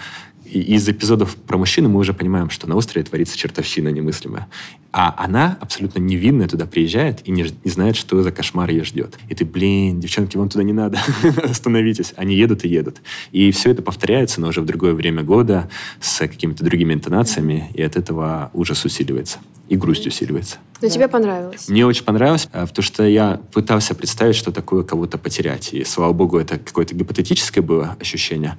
и- 0.52 0.76
из 0.76 0.88
эпизодов 0.88 1.36
про 1.36 1.58
мужчину 1.58 1.90
мы 1.90 2.00
уже 2.00 2.14
понимаем, 2.14 2.50
что 2.50 2.68
на 2.68 2.76
острове 2.76 3.04
творится 3.06 3.38
чертовщина 3.38 3.90
немыслимая. 3.90 4.48
А 4.92 5.14
она 5.18 5.58
абсолютно 5.62 6.00
невинная 6.00 6.48
туда 6.48 6.66
приезжает 6.66 7.20
и 7.28 7.32
не, 7.32 7.44
не 7.64 7.72
знает, 7.72 7.96
что 7.96 8.24
за 8.24 8.32
кошмар 8.32 8.70
ее 8.70 8.84
ждет. 8.84 9.18
И 9.30 9.36
ты, 9.36 9.46
блин, 9.46 10.00
девчонки, 10.00 10.38
вам 10.38 10.50
туда 10.50 10.64
не 10.64 10.74
надо. 10.74 11.00
Остановитесь. 11.44 12.14
Они 12.16 12.36
едут 12.36 12.66
и 12.66 12.70
едут. 12.70 12.98
И 13.32 13.52
все 13.52 13.72
это 13.72 13.82
повторяется, 13.82 14.42
но 14.42 14.48
уже 14.48 14.62
в 14.62 14.66
другое 14.66 14.94
время 14.94 15.24
года, 15.24 15.70
с 16.00 16.20
какими-то 16.20 16.64
другими 16.64 16.94
интонациями, 16.94 17.70
и 17.74 17.82
от 17.82 17.96
этого 17.96 18.50
ужас 18.54 18.86
усиливается. 18.86 19.40
И 19.70 19.76
грусть 19.76 20.08
усиливается. 20.08 20.58
Но 20.82 20.90
тебе 20.90 21.08
понравилось. 21.08 21.68
Мне 21.68 21.86
очень 21.86 22.04
понравилось, 22.04 22.48
а, 22.54 22.68
потому 22.68 22.84
что 22.84 23.04
я 23.06 23.42
пытался 23.52 23.96
представить, 23.96 24.36
что 24.36 24.52
такое 24.52 24.84
кого-то 24.84 25.18
потерять. 25.18 25.74
И, 25.74 25.84
слава 25.84 26.14
богу, 26.14 26.38
это 26.38 26.58
какое-то 26.58 26.96
гипотетическое 26.96 27.64
было 27.64 27.98
ощущение. 28.00 28.58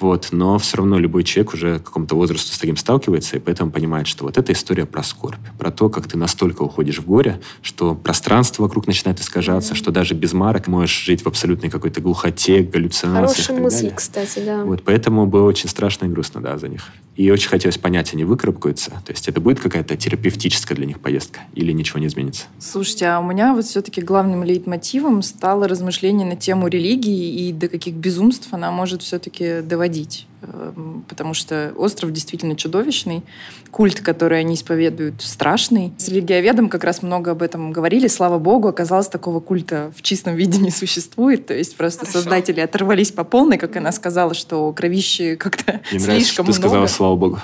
Вот. 0.00 0.28
Но 0.32 0.58
все 0.58 0.78
равно 0.78 0.98
любой 0.98 1.22
человек 1.30 1.54
уже 1.54 1.78
к 1.78 1.84
какому-то 1.84 2.16
возрасту 2.16 2.52
с 2.52 2.58
таким 2.58 2.76
сталкивается, 2.76 3.36
и 3.36 3.40
поэтому 3.40 3.70
понимает, 3.70 4.06
что 4.06 4.24
вот 4.24 4.36
эта 4.36 4.52
история 4.52 4.86
про 4.86 5.02
скорбь, 5.02 5.40
про 5.58 5.70
то, 5.70 5.88
как 5.88 6.06
ты 6.06 6.16
настолько 6.16 6.62
уходишь 6.62 6.98
в 6.98 7.06
горе, 7.06 7.40
что 7.62 7.94
пространство 7.94 8.64
вокруг 8.64 8.86
начинает 8.86 9.20
искажаться, 9.20 9.74
что 9.74 9.90
даже 9.90 10.14
без 10.14 10.32
марок 10.32 10.66
можешь 10.66 11.04
жить 11.04 11.22
в 11.22 11.26
абсолютной 11.26 11.70
какой-то 11.70 12.00
глухоте, 12.00 12.62
галлюцинациях. 12.62 13.46
Хорошая 13.46 13.60
мысль, 13.60 13.76
далее. 13.82 13.96
кстати, 13.96 14.42
да. 14.44 14.64
Вот, 14.64 14.82
поэтому 14.84 15.26
было 15.26 15.46
очень 15.46 15.68
страшно 15.68 16.06
и 16.06 16.08
грустно, 16.08 16.40
да, 16.40 16.58
за 16.58 16.68
них. 16.68 16.88
И 17.20 17.30
очень 17.30 17.50
хотелось 17.50 17.76
понять, 17.76 18.14
они 18.14 18.24
выкарабкаются? 18.24 18.92
То 19.04 19.12
есть 19.12 19.28
это 19.28 19.42
будет 19.42 19.60
какая-то 19.60 19.94
терапевтическая 19.94 20.74
для 20.74 20.86
них 20.86 21.00
поездка? 21.00 21.40
Или 21.54 21.70
ничего 21.72 21.98
не 21.98 22.06
изменится? 22.06 22.44
Слушайте, 22.58 23.08
а 23.08 23.20
у 23.20 23.22
меня 23.22 23.52
вот 23.52 23.66
все-таки 23.66 24.00
главным 24.00 24.42
лейтмотивом 24.42 25.20
стало 25.20 25.68
размышление 25.68 26.26
на 26.26 26.36
тему 26.36 26.68
религии 26.68 27.46
и 27.48 27.52
до 27.52 27.68
каких 27.68 27.92
безумств 27.92 28.48
она 28.52 28.70
может 28.70 29.02
все-таки 29.02 29.60
доводить. 29.60 30.28
Эм, 30.42 31.04
Потому 31.08 31.34
что 31.34 31.72
остров 31.76 32.12
действительно 32.12 32.56
чудовищный, 32.56 33.22
культ, 33.70 34.00
который 34.00 34.40
они 34.40 34.54
исповедуют, 34.54 35.22
страшный. 35.22 35.92
С 35.98 36.08
религиоведом 36.08 36.68
как 36.68 36.84
раз 36.84 37.02
много 37.02 37.32
об 37.32 37.42
этом 37.42 37.72
говорили. 37.72 38.06
Слава 38.06 38.38
богу, 38.38 38.68
оказалось, 38.68 39.08
такого 39.08 39.40
культа 39.40 39.92
в 39.96 40.02
чистом 40.02 40.36
виде 40.36 40.58
не 40.58 40.70
существует. 40.70 41.46
То 41.46 41.54
есть 41.54 41.76
просто 41.76 42.06
создатели 42.06 42.60
оторвались 42.60 43.12
по 43.12 43.24
полной, 43.24 43.58
как 43.58 43.76
она 43.76 43.92
сказала, 43.92 44.34
что 44.34 44.72
кровищи 44.72 45.36
как-то 45.36 45.80
Мне 45.92 46.00
нравится, 46.00 46.04
что 46.04 46.12
слишком 46.14 46.46
ты 46.46 46.52
много. 46.52 46.68
сказала 46.68 46.86
«слава 47.10 47.42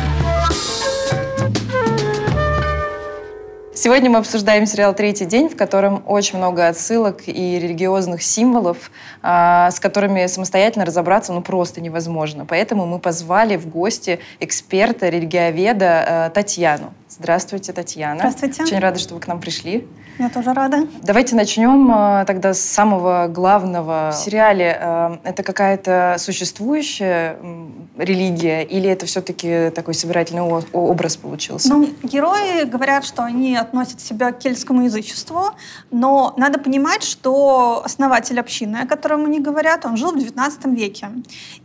Сегодня 3.80 4.10
мы 4.10 4.18
обсуждаем 4.18 4.66
сериал 4.66 4.92
«Третий 4.92 5.24
день», 5.24 5.48
в 5.48 5.54
котором 5.54 6.02
очень 6.04 6.38
много 6.38 6.66
отсылок 6.66 7.28
и 7.28 7.60
религиозных 7.60 8.24
символов, 8.24 8.90
а, 9.22 9.70
с 9.70 9.78
которыми 9.78 10.26
самостоятельно 10.26 10.84
разобраться 10.84 11.32
ну 11.32 11.42
просто 11.42 11.80
невозможно. 11.80 12.44
Поэтому 12.44 12.86
мы 12.86 12.98
позвали 12.98 13.56
в 13.56 13.68
гости 13.68 14.18
эксперта, 14.40 15.08
религиоведа 15.08 16.26
э, 16.26 16.30
Татьяну. 16.34 16.92
Здравствуйте, 17.08 17.72
Татьяна. 17.72 18.18
Здравствуйте. 18.18 18.64
Очень 18.64 18.80
рада, 18.80 18.98
что 18.98 19.14
вы 19.14 19.20
к 19.20 19.28
нам 19.28 19.40
пришли. 19.40 19.86
Я 20.18 20.28
тоже 20.28 20.54
рада. 20.54 20.88
Давайте 21.00 21.36
начнем 21.36 21.88
э, 21.94 22.24
тогда 22.26 22.54
с 22.54 22.60
самого 22.60 23.28
главного. 23.28 24.10
В 24.12 24.16
сериале 24.16 25.20
это 25.22 25.44
какая-то 25.44 26.16
существующая 26.18 27.36
религия 27.98 28.62
или 28.62 28.88
это 28.88 29.06
все-таки 29.06 29.70
такой 29.70 29.94
собирательный 29.94 30.42
образ 30.42 31.16
получился? 31.16 31.68
Ну, 31.68 31.88
герои 32.02 32.64
говорят, 32.64 33.04
что 33.04 33.24
они 33.24 33.56
относят 33.68 34.00
себя 34.00 34.32
к 34.32 34.38
кельтскому 34.38 34.82
язычеству, 34.84 35.50
но 35.90 36.34
надо 36.36 36.58
понимать, 36.58 37.02
что 37.02 37.82
основатель 37.84 38.40
общины, 38.40 38.78
о 38.78 38.86
котором 38.86 39.24
они 39.24 39.40
говорят, 39.40 39.84
он 39.84 39.96
жил 39.96 40.12
в 40.12 40.16
XIX 40.16 40.74
веке. 40.74 41.10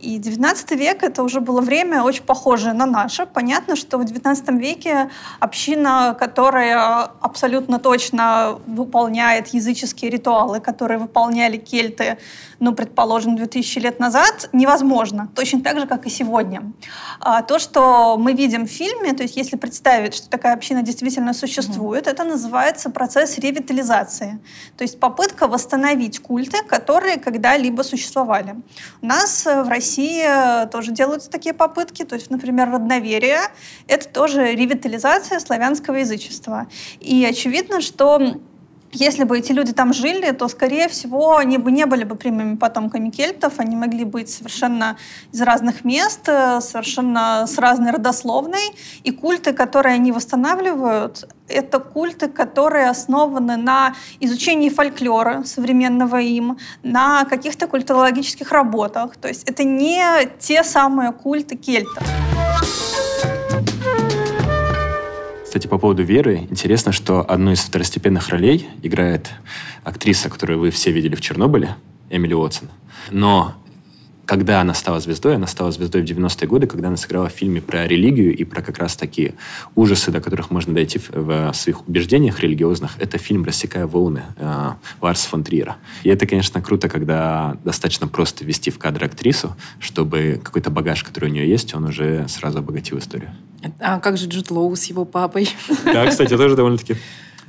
И 0.00 0.18
XIX 0.18 0.76
век— 0.76 1.02
это 1.02 1.22
уже 1.22 1.40
было 1.40 1.60
время 1.60 2.02
очень 2.02 2.24
похожее 2.24 2.74
на 2.74 2.86
наше. 2.86 3.26
Понятно, 3.26 3.76
что 3.76 3.98
в 3.98 4.02
XIX 4.02 4.58
веке 4.58 5.10
община, 5.40 6.16
которая 6.18 7.10
абсолютно 7.20 7.78
точно 7.78 8.58
выполняет 8.66 9.48
языческие 9.48 10.10
ритуалы, 10.10 10.60
которые 10.60 10.98
выполняли 10.98 11.56
кельты, 11.56 12.18
ну, 12.60 12.74
предположим, 12.74 13.36
2000 13.36 13.78
лет 13.78 14.00
назад, 14.00 14.48
невозможно. 14.52 15.28
Точно 15.34 15.60
так 15.60 15.78
же, 15.78 15.86
как 15.86 16.06
и 16.06 16.10
сегодня. 16.10 16.72
А 17.20 17.42
то, 17.42 17.58
что 17.58 18.16
мы 18.18 18.32
видим 18.32 18.66
в 18.66 18.70
фильме, 18.70 19.12
то 19.12 19.22
есть 19.22 19.36
если 19.36 19.56
представить, 19.56 20.14
что 20.14 20.28
такая 20.28 20.54
община 20.54 20.82
действительно 20.82 21.34
существует, 21.34 21.93
это 21.96 22.24
называется 22.24 22.90
процесс 22.90 23.38
ревитализации. 23.38 24.38
То 24.76 24.82
есть 24.82 25.00
попытка 25.00 25.46
восстановить 25.46 26.20
культы, 26.20 26.62
которые 26.64 27.18
когда-либо 27.18 27.82
существовали. 27.82 28.56
У 29.02 29.06
нас 29.06 29.46
э, 29.46 29.62
в 29.62 29.68
России 29.68 30.24
э, 30.24 30.66
тоже 30.68 30.92
делаются 30.92 31.30
такие 31.30 31.54
попытки. 31.54 32.04
То 32.04 32.14
есть, 32.14 32.30
например, 32.30 32.70
родноверие— 32.70 33.40
это 33.88 34.08
тоже 34.08 34.52
ревитализация 34.52 35.40
славянского 35.40 35.96
язычества. 35.96 36.66
И 37.00 37.24
очевидно, 37.24 37.80
что 37.80 38.40
если 38.94 39.24
бы 39.24 39.38
эти 39.38 39.52
люди 39.52 39.72
там 39.72 39.92
жили, 39.92 40.30
то, 40.32 40.48
скорее 40.48 40.88
всего, 40.88 41.36
они 41.36 41.58
бы 41.58 41.70
не 41.72 41.86
были 41.86 42.04
бы 42.04 42.14
прямыми 42.14 42.56
потомками 42.56 43.10
кельтов, 43.10 43.54
они 43.58 43.76
могли 43.76 44.04
быть 44.04 44.30
совершенно 44.30 44.96
из 45.32 45.40
разных 45.42 45.84
мест, 45.84 46.28
э, 46.28 46.60
совершенно 46.60 47.46
с 47.46 47.58
разной 47.58 47.92
родословной. 47.92 48.74
И 49.02 49.10
культы, 49.10 49.52
которые 49.52 49.94
они 49.94 50.12
восстанавливают, 50.12 51.28
это 51.48 51.78
культы, 51.78 52.28
которые 52.28 52.88
основаны 52.88 53.56
на 53.56 53.94
изучении 54.20 54.70
фольклора 54.70 55.42
современного 55.44 56.20
им, 56.20 56.58
на 56.82 57.24
каких-то 57.24 57.66
культурологических 57.66 58.50
работах. 58.52 59.16
То 59.16 59.28
есть 59.28 59.44
это 59.48 59.64
не 59.64 60.02
те 60.38 60.64
самые 60.64 61.12
культы 61.12 61.56
кельтов. 61.56 62.33
Кстати, 65.54 65.68
по 65.68 65.78
поводу 65.78 66.02
Веры, 66.02 66.48
интересно, 66.50 66.90
что 66.90 67.20
одну 67.20 67.52
из 67.52 67.60
второстепенных 67.60 68.28
ролей 68.30 68.68
играет 68.82 69.30
актриса, 69.84 70.28
которую 70.28 70.58
вы 70.58 70.72
все 70.72 70.90
видели 70.90 71.14
в 71.14 71.20
Чернобыле, 71.20 71.76
Эмили 72.10 72.34
Уотсон. 72.34 72.70
Но 73.12 73.54
когда 74.26 74.60
она 74.60 74.74
стала 74.74 75.00
звездой, 75.00 75.36
она 75.36 75.46
стала 75.46 75.70
звездой 75.70 76.02
в 76.02 76.04
90-е 76.04 76.48
годы, 76.48 76.66
когда 76.66 76.88
она 76.88 76.96
сыграла 76.96 77.28
в 77.28 77.32
фильме 77.32 77.60
про 77.60 77.86
религию 77.86 78.34
и 78.36 78.44
про 78.44 78.62
как 78.62 78.78
раз 78.78 78.96
такие 78.96 79.34
ужасы, 79.74 80.10
до 80.10 80.20
которых 80.20 80.50
можно 80.50 80.74
дойти 80.74 80.98
в, 80.98 81.10
в 81.10 81.52
своих 81.54 81.86
убеждениях 81.86 82.40
религиозных. 82.40 82.92
Это 82.98 83.18
фильм 83.18 83.44
«Рассекая 83.44 83.86
волны» 83.86 84.22
э, 84.36 84.70
Ларса 85.00 85.28
фон 85.28 85.44
Триера. 85.44 85.76
И 86.02 86.08
это, 86.08 86.26
конечно, 86.26 86.62
круто, 86.62 86.88
когда 86.88 87.56
достаточно 87.64 88.08
просто 88.08 88.44
ввести 88.44 88.70
в 88.70 88.78
кадр 88.78 89.04
актрису, 89.04 89.56
чтобы 89.78 90.40
какой-то 90.42 90.70
багаж, 90.70 91.04
который 91.04 91.30
у 91.30 91.32
нее 91.32 91.48
есть, 91.48 91.74
он 91.74 91.84
уже 91.84 92.26
сразу 92.28 92.58
обогатил 92.58 92.98
историю. 92.98 93.30
А 93.78 93.98
как 93.98 94.16
же 94.16 94.26
Джуд 94.28 94.50
Лоу 94.50 94.74
с 94.76 94.84
его 94.84 95.04
папой? 95.04 95.48
Да, 95.84 96.06
кстати, 96.06 96.36
тоже 96.36 96.56
довольно-таки 96.56 96.96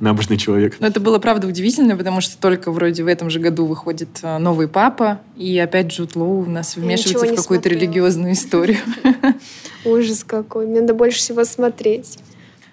набожный 0.00 0.36
человек. 0.36 0.76
Но 0.80 0.86
это 0.86 1.00
было, 1.00 1.18
правда, 1.18 1.46
удивительно, 1.46 1.96
потому 1.96 2.20
что 2.20 2.38
только 2.38 2.70
вроде 2.70 3.02
в 3.04 3.06
этом 3.06 3.30
же 3.30 3.38
году 3.40 3.66
выходит 3.66 4.08
э, 4.22 4.38
новый 4.38 4.68
папа, 4.68 5.20
и 5.36 5.58
опять 5.58 5.86
Джуд 5.88 6.16
Лоу 6.16 6.42
у 6.42 6.46
нас 6.46 6.76
вмешивается 6.76 7.26
в 7.34 7.36
какую-то 7.36 7.42
смотрела. 7.68 7.80
религиозную 7.80 8.32
историю. 8.34 8.78
Ужас 9.84 10.24
какой. 10.24 10.66
Мне 10.66 10.80
надо 10.80 10.94
больше 10.94 11.18
всего 11.18 11.44
смотреть. 11.44 12.18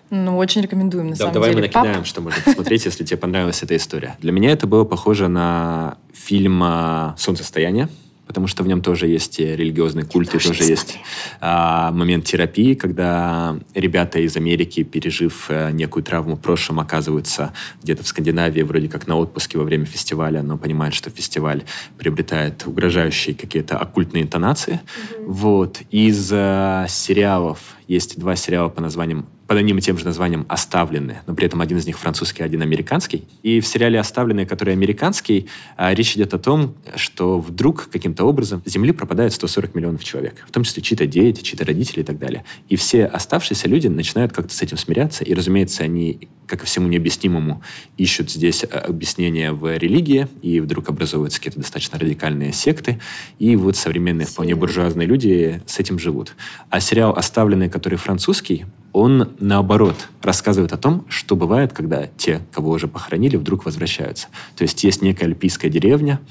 Ну, 0.09 0.37
очень 0.37 0.61
рекомендуем, 0.61 1.05
на 1.07 1.11
Да, 1.13 1.17
самом 1.17 1.33
давай 1.33 1.49
деле. 1.49 1.61
мы 1.61 1.67
накидаем, 1.67 1.97
Пап. 1.97 2.05
что 2.05 2.21
можно 2.21 2.39
посмотреть, 2.43 2.85
если 2.85 3.03
тебе 3.03 3.17
понравилась 3.17 3.63
эта 3.63 3.75
история. 3.75 4.15
Для 4.19 4.31
меня 4.31 4.51
это 4.51 4.67
было 4.67 4.83
похоже 4.83 5.27
на 5.27 5.97
фильм 6.13 6.61
а, 6.63 7.15
«Солнцестояние». 7.17 7.89
Потому 8.27 8.47
что 8.47 8.63
в 8.63 8.67
нем 8.67 8.81
тоже 8.81 9.07
есть 9.07 9.39
религиозный 9.39 10.03
культ, 10.03 10.33
и 10.33 10.39
тоже 10.39 10.63
есть 10.63 10.99
а, 11.41 11.91
момент 11.91 12.25
терапии, 12.25 12.73
когда 12.73 13.57
ребята 13.73 14.19
из 14.19 14.35
Америки, 14.37 14.83
пережив 14.83 15.47
а, 15.49 15.71
некую 15.71 16.03
травму 16.03 16.35
в 16.35 16.39
прошлом, 16.39 16.79
оказываются 16.79 17.53
где-то 17.81 18.03
в 18.03 18.07
Скандинавии, 18.07 18.61
вроде 18.61 18.87
как 18.87 19.07
на 19.07 19.15
отпуске 19.15 19.57
во 19.57 19.63
время 19.63 19.85
фестиваля, 19.85 20.41
но 20.41 20.57
понимают, 20.57 20.95
что 20.95 21.09
фестиваль 21.09 21.63
приобретает 21.97 22.65
угрожающие 22.65 23.35
какие-то 23.35 23.77
оккультные 23.77 24.23
интонации. 24.23 24.79
Mm-hmm. 24.83 25.25
Вот. 25.27 25.81
Из 25.91 26.31
а, 26.33 26.85
сериалов 26.87 27.59
есть 27.87 28.17
два 28.17 28.35
сериала 28.35 28.69
по 28.69 28.81
названиям 28.81 29.27
под 29.47 29.57
одним 29.57 29.77
и 29.77 29.81
тем 29.81 29.97
же 29.97 30.05
названием 30.05 30.45
«Оставленные», 30.47 31.21
но 31.27 31.33
при 31.33 31.45
этом 31.45 31.61
один 31.61 31.77
из 31.77 31.85
них 31.85 31.99
французский, 31.99 32.43
один 32.43 32.61
американский. 32.61 33.25
И 33.41 33.59
в 33.59 33.67
сериале 33.67 33.99
«Оставленные», 33.99 34.45
который 34.45 34.73
американский, 34.73 35.47
а, 35.75 35.93
речь 35.93 36.15
идет 36.15 36.33
о 36.33 36.39
том, 36.39 36.75
что 36.95 37.39
вдруг 37.39 37.89
каким-то 37.91 38.23
образом 38.23 38.61
с 38.65 38.71
Земли 38.71 38.93
пропадает 38.93 39.33
140 39.33 39.75
миллионов 39.75 40.03
человек, 40.03 40.45
в 40.47 40.51
том 40.51 40.63
числе 40.63 40.81
чьи-то 40.81 41.05
дети, 41.05 41.41
чьи-то 41.41 41.65
родители 41.65 42.01
и 42.01 42.03
так 42.03 42.19
далее. 42.19 42.45
И 42.69 42.77
все 42.77 43.05
оставшиеся 43.05 43.67
люди 43.67 43.87
начинают 43.87 44.31
как-то 44.31 44.53
с 44.53 44.61
этим 44.61 44.77
смиряться, 44.77 45.25
и, 45.25 45.33
разумеется, 45.33 45.83
они, 45.83 46.29
как 46.47 46.63
и 46.63 46.65
всему 46.65 46.87
необъяснимому, 46.87 47.61
ищут 47.97 48.31
здесь 48.31 48.63
а, 48.63 48.79
объяснения 48.79 49.51
в 49.51 49.77
религии, 49.77 50.27
и 50.41 50.61
вдруг 50.61 50.87
образуются 50.87 51.39
какие-то 51.39 51.59
достаточно 51.59 51.99
радикальные 51.99 52.53
секты, 52.53 53.01
и 53.39 53.57
вот 53.57 53.75
современные 53.75 54.25
вполне 54.25 54.55
буржуазные 54.55 55.05
люди 55.05 55.61
с 55.67 55.79
этим 55.79 55.99
живут. 55.99 56.35
А 56.69 56.79
сериал 56.79 57.11
«Оставленные», 57.11 57.69
который 57.69 57.97
французский, 57.97 58.65
он, 58.93 59.33
наоборот, 59.39 60.07
рассказывает 60.21 60.71
о 60.71 60.77
том, 60.77 61.05
что 61.09 61.35
бывает, 61.35 61.73
когда 61.73 62.05
те, 62.15 62.41
кого 62.51 62.69
уже 62.69 62.87
похоронили, 62.87 63.35
вдруг 63.35 63.65
возвращаются. 63.65 64.27
То 64.55 64.61
есть 64.61 64.83
есть 64.83 65.01
некая 65.01 65.25
альпийская 65.25 65.71
деревня, 65.71 66.21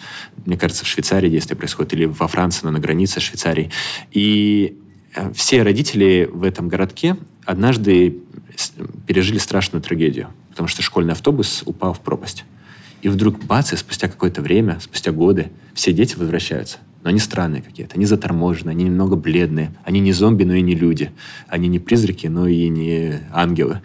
мне 0.47 0.57
кажется, 0.57 0.85
в 0.85 0.88
Швейцарии 0.88 1.28
действие 1.28 1.59
происходит, 1.59 1.92
или 1.92 2.04
во 2.04 2.28
Франции, 2.28 2.61
но 2.64 2.71
на 2.71 2.78
границе 2.78 3.19
Швейцарии. 3.19 3.71
И 4.12 4.78
э, 5.14 5.33
все 5.35 5.64
родители 5.64 6.31
в 6.33 6.45
этом 6.45 6.69
городке 6.69 7.16
однажды 7.45 8.19
пережили 9.09 9.38
страшную 9.38 9.83
трагедию, 9.83 10.28
потому 10.50 10.69
что 10.69 10.83
школьный 10.83 11.14
автобус 11.14 11.64
упал 11.66 11.95
в 11.95 12.00
пропасть. 12.00 12.45
И 13.02 13.09
вдруг, 13.09 13.45
бац, 13.45 13.73
и 13.73 13.76
спустя 13.76 14.07
какое-то 14.07 14.40
время, 14.40 14.78
спустя 14.81 15.11
годы, 15.11 15.50
все 15.75 15.92
дети 15.92 16.14
возвращаются 16.14 16.78
но 17.02 17.11
они 17.11 17.18
странные 17.18 17.62
какие-то, 17.62 17.97
они 17.97 18.06
заторможены, 18.06 18.71
они 18.71 18.85
немного 18.85 19.16
бледные, 19.16 19.73
они 19.85 19.99
не 20.00 20.12
зомби, 20.12 20.44
но 20.44 20.54
и 20.54 20.62
не 20.62 20.75
люди, 20.75 21.11
они 21.49 21.66
не 21.68 21.78
призраки, 21.78 22.28
но 22.28 22.47
и 22.47 22.68
не 22.68 23.21
ангелы. 23.32 23.80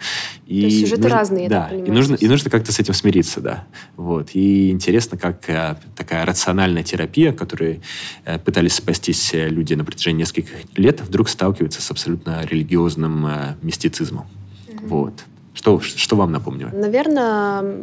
И 0.46 0.60
То 0.60 0.66
есть 0.66 0.80
сюжеты 0.80 1.02
нужно, 1.02 1.16
разные, 1.16 1.48
да, 1.48 1.68
я 1.70 1.84
и 1.84 1.90
нужно, 1.90 2.14
и 2.14 2.28
нужно 2.28 2.50
как-то 2.50 2.72
с 2.72 2.78
этим 2.78 2.94
смириться, 2.94 3.40
да. 3.40 3.66
Вот. 3.96 4.30
И 4.34 4.70
интересно, 4.70 5.18
как 5.18 5.50
э, 5.50 5.76
такая 5.96 6.24
рациональная 6.24 6.84
терапия, 6.84 7.32
которой 7.32 7.80
э, 8.24 8.38
пытались 8.38 8.74
спастись 8.74 9.34
э, 9.34 9.48
люди 9.48 9.74
на 9.74 9.84
протяжении 9.84 10.20
нескольких 10.20 10.52
лет, 10.76 11.00
вдруг 11.00 11.28
сталкивается 11.28 11.82
с 11.82 11.90
абсолютно 11.90 12.44
религиозным 12.44 13.26
э, 13.26 13.54
мистицизмом. 13.62 14.26
Mm-hmm. 14.68 14.86
Вот. 14.86 15.24
Что, 15.54 15.80
что 15.80 16.14
вам 16.14 16.30
напомнило? 16.30 16.70
Наверное, 16.70 17.78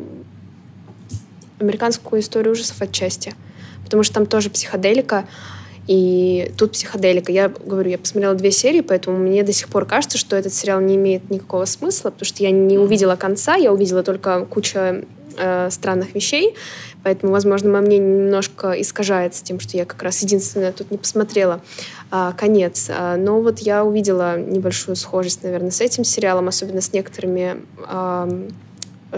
американскую 1.59 2.21
историю 2.21 2.53
ужасов 2.53 2.81
отчасти 2.81 3.33
потому 3.85 4.03
что 4.03 4.15
там 4.15 4.25
тоже 4.25 4.49
психоделика, 4.49 5.25
и 5.87 6.51
тут 6.57 6.71
психоделика. 6.71 7.31
Я 7.31 7.49
говорю, 7.49 7.91
я 7.91 7.97
посмотрела 7.97 8.33
две 8.35 8.51
серии, 8.51 8.81
поэтому 8.81 9.17
мне 9.17 9.43
до 9.43 9.53
сих 9.53 9.69
пор 9.69 9.85
кажется, 9.85 10.17
что 10.17 10.35
этот 10.35 10.53
сериал 10.53 10.81
не 10.81 10.95
имеет 10.95 11.29
никакого 11.29 11.65
смысла, 11.65 12.09
потому 12.09 12.25
что 12.25 12.43
я 12.43 12.51
не 12.51 12.77
увидела 12.77 13.15
конца, 13.15 13.55
я 13.55 13.71
увидела 13.71 14.01
только 14.01 14.45
кучу 14.45 14.79
э, 15.37 15.69
странных 15.69 16.15
вещей, 16.15 16.55
поэтому, 17.03 17.31
возможно, 17.31 17.69
мое 17.69 17.81
мнение 17.81 18.23
немножко 18.23 18.71
искажается 18.81 19.43
тем, 19.43 19.59
что 19.59 19.77
я 19.77 19.85
как 19.85 20.01
раз 20.01 20.21
единственная 20.23 20.71
тут 20.71 20.89
не 20.89 20.97
посмотрела 20.97 21.61
э, 22.11 22.31
конец. 22.35 22.89
А, 22.89 23.15
но 23.15 23.41
вот 23.41 23.59
я 23.59 23.85
увидела 23.85 24.39
небольшую 24.39 24.95
схожесть, 24.95 25.43
наверное, 25.43 25.71
с 25.71 25.81
этим 25.81 26.03
сериалом, 26.03 26.47
особенно 26.47 26.81
с 26.81 26.93
некоторыми 26.93 27.57
э, 27.87 28.49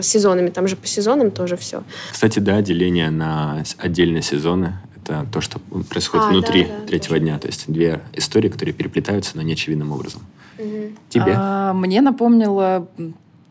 сезонами, 0.01 0.50
там 0.50 0.68
же 0.68 0.75
по 0.75 0.88
сезонам 0.88 1.32
тоже 1.32 1.58
все. 1.58 1.84
Кстати, 2.12 2.39
да, 2.39 2.62
деление 2.62 3.10
на 3.10 3.63
отдельные 3.77 4.22
сезоны 4.22 4.74
это 4.96 5.25
то, 5.32 5.42
что 5.42 5.60
происходит 5.89 6.25
а, 6.25 6.30
внутри 6.30 6.66
да, 6.66 6.70
да, 6.80 6.86
третьего 6.88 7.16
тоже. 7.16 7.22
дня. 7.22 7.39
То 7.39 7.48
есть 7.48 7.66
две 7.68 8.01
истории, 8.13 8.50
которые 8.50 8.74
переплетаются, 8.74 9.32
но 9.36 9.42
неочевидным 9.42 9.92
образом. 9.92 10.22
Угу. 10.58 10.92
Тебе? 11.10 11.34
А, 11.36 11.74
мне 11.74 12.01
напомнило 12.01 12.88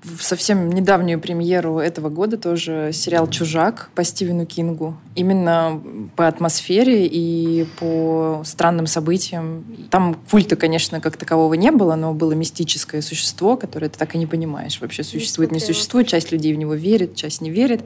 в 0.07 0.23
совсем 0.23 0.71
недавнюю 0.71 1.21
премьеру 1.21 1.79
этого 1.79 2.09
года 2.09 2.39
тоже 2.39 2.91
сериал 2.93 3.29
«Чужак» 3.29 3.91
по 3.95 4.05
Стивену 4.05 4.47
Кингу. 4.47 4.97
Именно 5.15 5.83
по 6.15 6.29
атмосфере 6.29 7.07
и 7.07 7.67
по 7.79 8.43
странным 8.45 8.87
событиям. 8.87 9.65
Там 9.91 10.17
культа, 10.31 10.55
конечно, 10.57 11.01
как 11.01 11.17
такового 11.17 11.55
не 11.55 11.73
было, 11.73 11.97
но 11.97 12.15
было 12.15 12.33
мистическое 12.33 13.03
существо, 13.03 13.57
которое 13.57 13.89
ты 13.89 13.99
так 13.99 14.15
и 14.15 14.19
не 14.19 14.27
понимаешь, 14.27 14.81
вообще 14.81 15.03
существует, 15.03 15.51
не, 15.51 15.59
существует. 15.59 16.07
Часть 16.07 16.31
людей 16.31 16.55
в 16.55 16.59
него 16.59 16.75
верит, 16.75 17.17
часть 17.17 17.41
не 17.41 17.51
верит. 17.51 17.83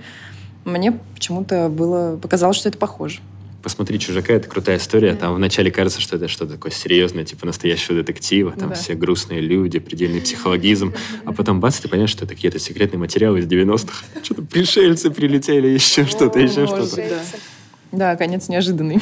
Мне 0.64 0.92
почему-то 1.14 1.70
было 1.70 2.18
показалось, 2.18 2.58
что 2.58 2.68
это 2.68 2.76
похоже 2.76 3.20
посмотри 3.62 3.98
«Чужака», 3.98 4.32
это 4.32 4.48
крутая 4.48 4.78
история. 4.78 5.14
Там 5.14 5.34
вначале 5.34 5.70
кажется, 5.70 6.00
что 6.00 6.16
это 6.16 6.28
что-то 6.28 6.54
такое 6.54 6.72
серьезное, 6.72 7.24
типа 7.24 7.46
настоящего 7.46 7.96
детектива. 7.96 8.52
Там 8.52 8.70
да. 8.70 8.74
все 8.74 8.94
грустные 8.94 9.40
люди, 9.40 9.78
предельный 9.78 10.20
психологизм. 10.20 10.94
А 11.24 11.32
потом 11.32 11.60
бац, 11.60 11.78
ты 11.78 11.88
понимаешь, 11.88 12.10
что 12.10 12.24
это 12.24 12.34
какие-то 12.34 12.58
секретные 12.58 12.98
материалы 12.98 13.40
из 13.40 13.46
90-х. 13.46 14.04
Что-то 14.22 14.42
пришельцы 14.42 15.10
прилетели, 15.10 15.68
еще 15.68 16.06
что-то, 16.06 16.40
еще 16.40 16.66
что-то. 16.66 17.22
Да, 17.92 18.16
конец 18.16 18.48
неожиданный. 18.48 19.00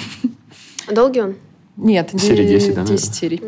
Долгий 0.91 1.21
он? 1.21 1.37
Нет, 1.77 2.11
серии 2.19 2.47
10, 2.47 2.75
да? 2.75 2.85
10 2.85 3.15
серий. 3.15 3.43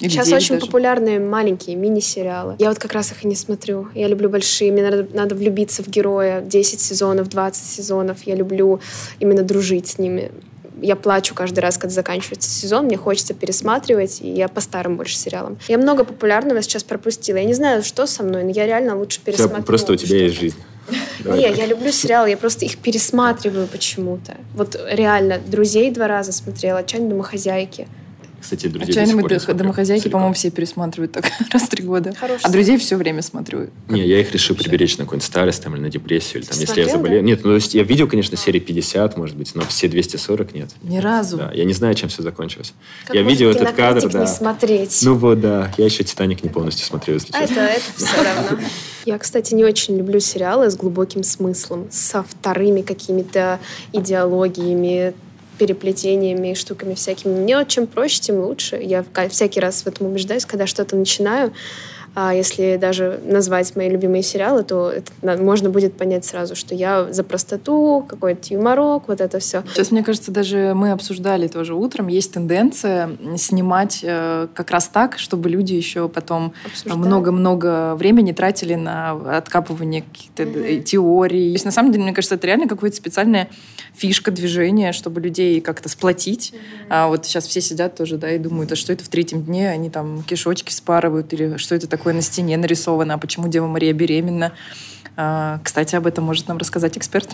Или 0.00 0.10
Сейчас 0.10 0.30
очень 0.30 0.56
даже. 0.56 0.66
популярные 0.66 1.18
маленькие 1.18 1.74
мини-сериалы. 1.76 2.56
Я 2.58 2.68
вот 2.68 2.78
как 2.78 2.92
раз 2.92 3.12
их 3.12 3.24
и 3.24 3.26
не 3.26 3.34
смотрю. 3.34 3.88
Я 3.94 4.08
люблю 4.08 4.28
большие. 4.28 4.70
Мне 4.70 4.82
надо, 4.82 5.06
надо 5.14 5.34
влюбиться 5.34 5.82
в 5.82 5.88
героя. 5.88 6.42
10 6.42 6.80
сезонов, 6.80 7.28
20 7.28 7.64
сезонов. 7.64 8.22
Я 8.24 8.34
люблю 8.34 8.80
именно 9.20 9.42
дружить 9.42 9.88
с 9.88 9.98
ними. 9.98 10.30
Я 10.82 10.96
плачу 10.96 11.34
каждый 11.34 11.60
раз, 11.60 11.78
когда 11.78 11.94
заканчивается 11.94 12.50
сезон. 12.50 12.84
Мне 12.84 12.98
хочется 12.98 13.32
пересматривать, 13.32 14.20
и 14.20 14.30
я 14.30 14.48
по 14.48 14.60
старым 14.60 14.98
больше 14.98 15.16
сериалам. 15.16 15.56
Я 15.68 15.78
много 15.78 16.04
популярного 16.04 16.60
сейчас 16.60 16.82
пропустила. 16.84 17.38
Я 17.38 17.44
не 17.44 17.54
знаю, 17.54 17.82
что 17.82 18.06
со 18.06 18.22
мной, 18.22 18.44
но 18.44 18.50
я 18.50 18.66
реально 18.66 18.98
лучше 18.98 19.20
пересматриваю. 19.24 19.64
просто 19.64 19.94
у 19.94 19.96
тебя 19.96 20.18
есть 20.18 20.38
жизнь. 20.38 20.58
Не, 21.24 21.50
я 21.52 21.66
люблю 21.66 21.90
сериалы, 21.90 22.30
я 22.30 22.36
просто 22.36 22.64
их 22.64 22.76
пересматриваю 22.78 23.66
почему-то. 23.66 24.36
Вот 24.54 24.78
реально, 24.90 25.40
«Друзей» 25.44 25.90
два 25.90 26.06
раза 26.06 26.32
смотрела, 26.32 26.80
«Отчаянные 26.80 27.10
домохозяйки». 27.10 27.88
Кстати, 28.40 28.66
друзей 28.68 28.90
Отчаянные 28.90 29.26
до 29.26 29.54
домохозяйки, 29.54 30.08
по-моему, 30.08 30.34
все 30.34 30.50
пересматривают 30.50 31.12
так 31.12 31.24
раз 31.52 31.62
в 31.62 31.68
три 31.68 31.84
года. 31.84 32.14
Хороший 32.14 32.42
а 32.44 32.50
друзей 32.50 32.78
все 32.78 32.96
время 32.96 33.22
смотрю. 33.22 33.68
Не, 33.88 34.06
я 34.06 34.20
их 34.20 34.32
решил 34.32 34.54
приберечь 34.56 34.98
на 34.98 35.04
какую-нибудь 35.04 35.26
старость 35.26 35.62
там, 35.62 35.74
или 35.74 35.82
на 35.82 35.90
депрессию, 35.90 36.42
или 36.42 36.48
там, 36.48 36.58
если 36.58 36.80
я 36.80 36.88
заболею. 36.88 37.22
Да? 37.22 37.26
Нет, 37.26 37.40
ну, 37.42 37.50
то 37.50 37.54
есть 37.56 37.74
я 37.74 37.82
видел, 37.82 38.08
конечно, 38.08 38.36
серии 38.36 38.60
50, 38.60 39.16
может 39.16 39.36
быть, 39.36 39.54
но 39.54 39.62
все 39.62 39.88
240 39.88 40.54
нет. 40.54 40.70
Ни 40.82 40.98
разу. 40.98 41.38
Да, 41.38 41.50
я 41.52 41.64
не 41.64 41.72
знаю, 41.72 41.94
чем 41.94 42.08
все 42.08 42.22
закончилось. 42.22 42.74
Как 43.06 43.16
я 43.16 43.22
видел 43.22 43.50
этот 43.50 43.72
кадр, 43.72 44.08
да. 44.10 44.20
не 44.20 44.26
смотреть. 44.26 45.00
Ну 45.02 45.14
вот, 45.14 45.40
да. 45.40 45.72
Я 45.78 45.84
еще 45.86 46.04
«Титаник» 46.04 46.42
не 46.42 46.50
полностью 46.50 46.86
смотрел, 46.86 47.16
если 47.16 47.32
честно. 47.32 47.44
Это, 47.44 47.60
это 47.60 47.82
все 47.96 48.22
равно. 48.22 48.62
Я, 49.06 49.18
кстати, 49.18 49.54
не 49.54 49.64
очень 49.64 49.96
люблю 49.96 50.18
сериалы 50.18 50.68
с 50.68 50.76
глубоким 50.76 51.22
смыслом, 51.22 51.86
со 51.92 52.24
вторыми 52.24 52.82
какими-то 52.82 53.60
идеологиями, 53.92 55.14
переплетениями 55.58 56.52
и 56.52 56.54
штуками 56.54 56.94
всякими. 56.94 57.32
Мне 57.32 57.64
чем 57.66 57.86
проще, 57.86 58.20
тем 58.20 58.40
лучше. 58.40 58.76
Я 58.76 59.04
всякий 59.28 59.60
раз 59.60 59.82
в 59.82 59.86
этом 59.86 60.06
убеждаюсь, 60.06 60.46
когда 60.46 60.66
что-то 60.66 60.96
начинаю. 60.96 61.52
А 62.18 62.32
если 62.32 62.78
даже 62.78 63.20
назвать 63.24 63.76
мои 63.76 63.90
любимые 63.90 64.22
сериалы, 64.22 64.62
то 64.62 64.90
это 64.90 65.12
можно 65.36 65.68
будет 65.68 65.98
понять 65.98 66.24
сразу, 66.24 66.56
что 66.56 66.74
я 66.74 67.12
за 67.12 67.22
простоту, 67.22 68.06
какой-то 68.08 68.54
юморок, 68.54 69.08
вот 69.08 69.20
это 69.20 69.38
все. 69.38 69.62
Сейчас, 69.74 69.90
мне 69.90 70.02
кажется, 70.02 70.30
даже 70.30 70.72
мы 70.74 70.92
обсуждали 70.92 71.46
тоже 71.46 71.74
утром, 71.74 72.08
есть 72.08 72.32
тенденция 72.32 73.10
снимать 73.36 74.00
э, 74.02 74.48
как 74.54 74.70
раз 74.70 74.88
так, 74.88 75.18
чтобы 75.18 75.50
люди 75.50 75.74
еще 75.74 76.08
потом 76.08 76.54
много-много 76.86 77.94
времени 77.96 78.32
тратили 78.32 78.76
на 78.76 79.36
откапывание 79.36 80.00
каких-то 80.00 80.44
mm-hmm. 80.44 80.82
теорий. 80.84 81.50
То 81.50 81.52
есть, 81.52 81.64
на 81.66 81.70
самом 81.70 81.92
деле, 81.92 82.04
мне 82.04 82.14
кажется, 82.14 82.36
это 82.36 82.46
реально 82.46 82.66
какое-то 82.66 82.96
специальное 82.96 83.50
фишка 83.94 84.30
движения, 84.30 84.92
чтобы 84.92 85.20
людей 85.20 85.60
как-то 85.60 85.90
сплотить. 85.90 86.54
Mm-hmm. 86.54 86.86
А 86.88 87.08
вот 87.08 87.26
сейчас 87.26 87.46
все 87.46 87.60
сидят 87.60 87.94
тоже, 87.94 88.16
да, 88.16 88.30
и 88.30 88.38
думают, 88.38 88.72
а 88.72 88.76
что 88.76 88.94
это 88.94 89.04
в 89.04 89.08
третьем 89.08 89.42
дне, 89.42 89.68
они 89.68 89.90
там 89.90 90.22
кишочки 90.22 90.72
спарывают, 90.72 91.30
или 91.34 91.58
что 91.58 91.74
это 91.74 91.86
такое 91.86 92.05
на 92.12 92.22
стене 92.22 92.56
нарисовано, 92.56 93.14
а 93.14 93.18
почему 93.18 93.48
Дева 93.48 93.66
Мария 93.66 93.92
беременна. 93.92 94.52
А, 95.16 95.60
кстати, 95.62 95.96
об 95.96 96.06
этом 96.06 96.24
может 96.24 96.48
нам 96.48 96.58
рассказать 96.58 96.96
эксперт. 96.96 97.28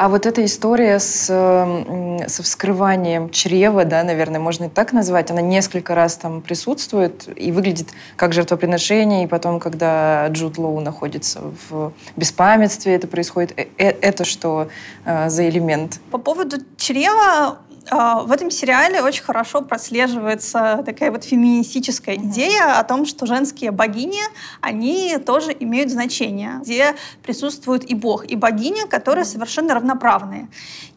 А 0.00 0.08
вот 0.08 0.24
эта 0.24 0.42
история 0.46 0.98
с, 0.98 1.26
со 1.26 2.42
вскрыванием 2.42 3.28
чрева, 3.28 3.84
да, 3.84 4.02
наверное, 4.02 4.40
можно 4.40 4.64
и 4.64 4.68
так 4.70 4.94
назвать, 4.94 5.30
она 5.30 5.42
несколько 5.42 5.94
раз 5.94 6.16
там 6.16 6.40
присутствует 6.40 7.28
и 7.36 7.52
выглядит 7.52 7.88
как 8.16 8.32
жертвоприношение, 8.32 9.24
и 9.24 9.26
потом, 9.26 9.60
когда 9.60 10.26
Джуд 10.28 10.56
Лоу 10.56 10.80
находится 10.80 11.42
в 11.68 11.92
беспамятстве, 12.16 12.94
это 12.94 13.08
происходит. 13.08 13.52
Э, 13.58 13.66
э, 13.76 13.88
это 14.00 14.24
что 14.24 14.68
за 15.04 15.46
элемент? 15.46 16.00
По 16.10 16.16
поводу 16.16 16.56
чрева 16.78 17.58
в 17.90 18.32
этом 18.32 18.50
сериале 18.50 19.02
очень 19.02 19.22
хорошо 19.22 19.62
прослеживается 19.62 20.82
такая 20.84 21.10
вот 21.10 21.24
феминистическая 21.24 22.16
идея 22.16 22.78
о 22.78 22.84
том, 22.84 23.06
что 23.06 23.26
женские 23.26 23.70
богини, 23.70 24.22
они 24.60 25.16
тоже 25.18 25.56
имеют 25.58 25.90
значение, 25.90 26.60
где 26.62 26.94
присутствует 27.22 27.90
и 27.90 27.94
бог, 27.94 28.26
и 28.26 28.36
богиня, 28.36 28.86
которые 28.86 29.24
совершенно 29.24 29.74
равноправные. 29.74 30.48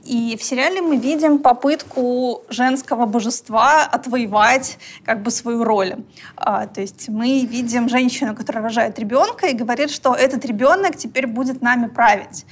И 0.04 0.36
в 0.38 0.44
сериале 0.44 0.82
мы 0.82 0.98
видим 0.98 1.40
попытку 1.40 2.44
женского 2.50 3.06
божества 3.06 3.84
отвоевать 3.84 4.78
как 5.06 5.24
бы 5.24 5.32
свою 5.32 5.64
роль. 5.64 5.96
А, 6.36 6.68
то 6.68 6.82
есть 6.82 7.08
мы 7.08 7.46
видим 7.46 7.88
женщину, 7.88 8.36
которая 8.36 8.64
рожает 8.64 9.00
ребенка 9.00 9.48
и 9.48 9.54
говорит, 9.54 9.92
что 9.92 10.14
этот 10.14 10.44
ребенок 10.46 10.98
теперь 10.98 11.26
будет 11.26 11.62
нами 11.62 11.88
править. 11.88 12.46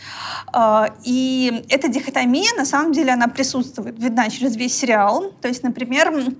А, 0.53 0.93
и 1.03 1.65
эта 1.69 1.89
дихотомия, 1.89 2.55
на 2.55 2.65
самом 2.65 2.93
деле, 2.93 3.11
она 3.11 3.27
присутствует, 3.27 4.01
видна 4.01 4.29
через 4.29 4.55
весь 4.55 4.77
сериал. 4.77 5.33
То 5.41 5.49
есть, 5.49 5.63
например, 5.63 6.33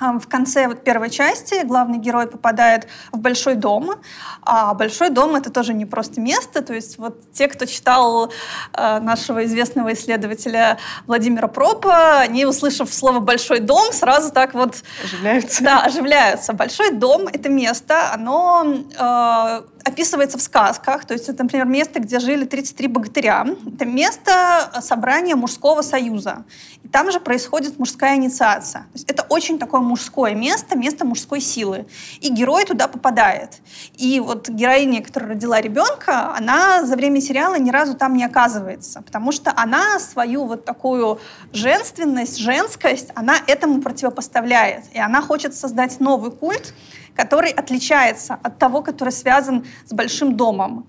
в 0.00 0.28
конце 0.28 0.68
вот 0.68 0.84
первой 0.84 1.10
части 1.10 1.64
главный 1.64 1.98
герой 1.98 2.26
попадает 2.26 2.86
в 3.12 3.18
большой 3.18 3.54
дом, 3.54 3.94
а 4.42 4.74
большой 4.74 5.10
дом 5.10 5.34
это 5.34 5.50
тоже 5.50 5.74
не 5.74 5.86
просто 5.86 6.20
место, 6.20 6.62
то 6.62 6.74
есть 6.74 6.98
вот 6.98 7.32
те, 7.32 7.48
кто 7.48 7.66
читал 7.66 8.30
э, 8.74 9.00
нашего 9.00 9.44
известного 9.44 9.92
исследователя 9.92 10.78
Владимира 11.06 11.48
Пропа, 11.48 12.20
они, 12.20 12.46
услышав 12.46 12.92
слово 12.92 13.20
«большой 13.20 13.60
дом», 13.60 13.92
сразу 13.92 14.32
так 14.32 14.54
вот... 14.54 14.82
Оживляются. 15.02 15.64
Да, 15.64 15.82
оживляются. 15.82 16.52
Большой 16.52 16.92
дом— 16.92 17.26
это 17.32 17.48
место, 17.48 18.12
оно 18.12 18.64
э, 18.64 19.62
описывается 19.88 20.38
в 20.38 20.42
сказках, 20.42 21.04
то 21.04 21.14
есть 21.14 21.28
это, 21.28 21.42
например, 21.42 21.66
место, 21.66 22.00
где 22.00 22.20
жили 22.20 22.44
33 22.44 22.88
богатыря. 22.88 23.46
Это 23.74 23.84
место 23.84 24.70
собрания 24.80 25.34
мужского 25.34 25.82
союза. 25.82 26.44
И 26.82 26.88
там 26.88 27.10
же 27.10 27.20
происходит 27.20 27.78
мужская 27.78 28.16
инициация. 28.16 28.82
То 28.82 28.94
есть 28.94 29.10
это 29.10 29.24
очень 29.28 29.58
такое 29.58 29.80
мужское 29.88 30.34
место, 30.34 30.76
место 30.76 31.04
мужской 31.04 31.40
силы. 31.40 31.86
И 32.20 32.30
герой 32.30 32.64
туда 32.64 32.86
попадает. 32.88 33.60
И 33.96 34.20
вот 34.20 34.48
героиня, 34.48 35.02
которая 35.02 35.30
родила 35.30 35.60
ребенка, 35.60 36.34
она 36.36 36.84
за 36.84 36.96
время 36.96 37.20
сериала 37.20 37.58
ни 37.58 37.70
разу 37.70 37.94
там 37.94 38.16
не 38.16 38.24
оказывается, 38.24 39.02
потому 39.02 39.32
что 39.32 39.52
она 39.56 39.98
свою 39.98 40.44
вот 40.44 40.64
такую 40.64 41.20
женственность, 41.52 42.38
женскость, 42.38 43.10
она 43.14 43.36
этому 43.46 43.80
противопоставляет. 43.82 44.84
И 44.92 44.98
она 44.98 45.22
хочет 45.22 45.54
создать 45.54 46.00
новый 46.00 46.30
культ, 46.30 46.74
который 47.18 47.50
отличается 47.50 48.38
от 48.42 48.58
того, 48.58 48.80
который 48.80 49.10
связан 49.10 49.66
с 49.84 49.92
большим 49.92 50.36
домом. 50.36 50.86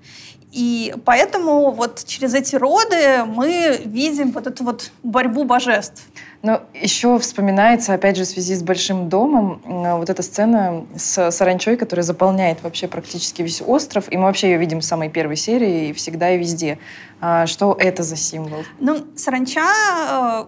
И 0.51 0.93
поэтому 1.05 1.71
вот 1.71 2.03
через 2.05 2.35
эти 2.35 2.55
роды 2.55 3.23
мы 3.25 3.81
видим 3.83 4.31
вот 4.31 4.45
эту 4.45 4.63
вот 4.63 4.91
борьбу 5.01 5.43
божеств. 5.43 6.03
Но 6.41 6.61
еще 6.73 7.17
вспоминается, 7.17 7.93
опять 7.93 8.15
же, 8.15 8.23
в 8.23 8.27
связи 8.27 8.55
с 8.55 8.63
Большим 8.63 9.09
домом, 9.09 9.61
вот 9.65 10.09
эта 10.09 10.21
сцена 10.21 10.85
с 10.95 11.31
саранчой, 11.31 11.77
которая 11.77 12.03
заполняет 12.03 12.63
вообще 12.63 12.87
практически 12.87 13.41
весь 13.41 13.61
остров. 13.65 14.05
И 14.11 14.17
мы 14.17 14.23
вообще 14.23 14.51
ее 14.51 14.57
видим 14.57 14.79
в 14.79 14.85
самой 14.85 15.09
первой 15.09 15.35
серии, 15.35 15.89
и 15.89 15.93
всегда 15.93 16.31
и 16.31 16.37
везде. 16.37 16.77
А 17.21 17.47
что 17.47 17.75
это 17.79 18.03
за 18.03 18.15
символ? 18.15 18.63
Ну, 18.79 19.05
саранча 19.15 19.61
э, 19.61 20.45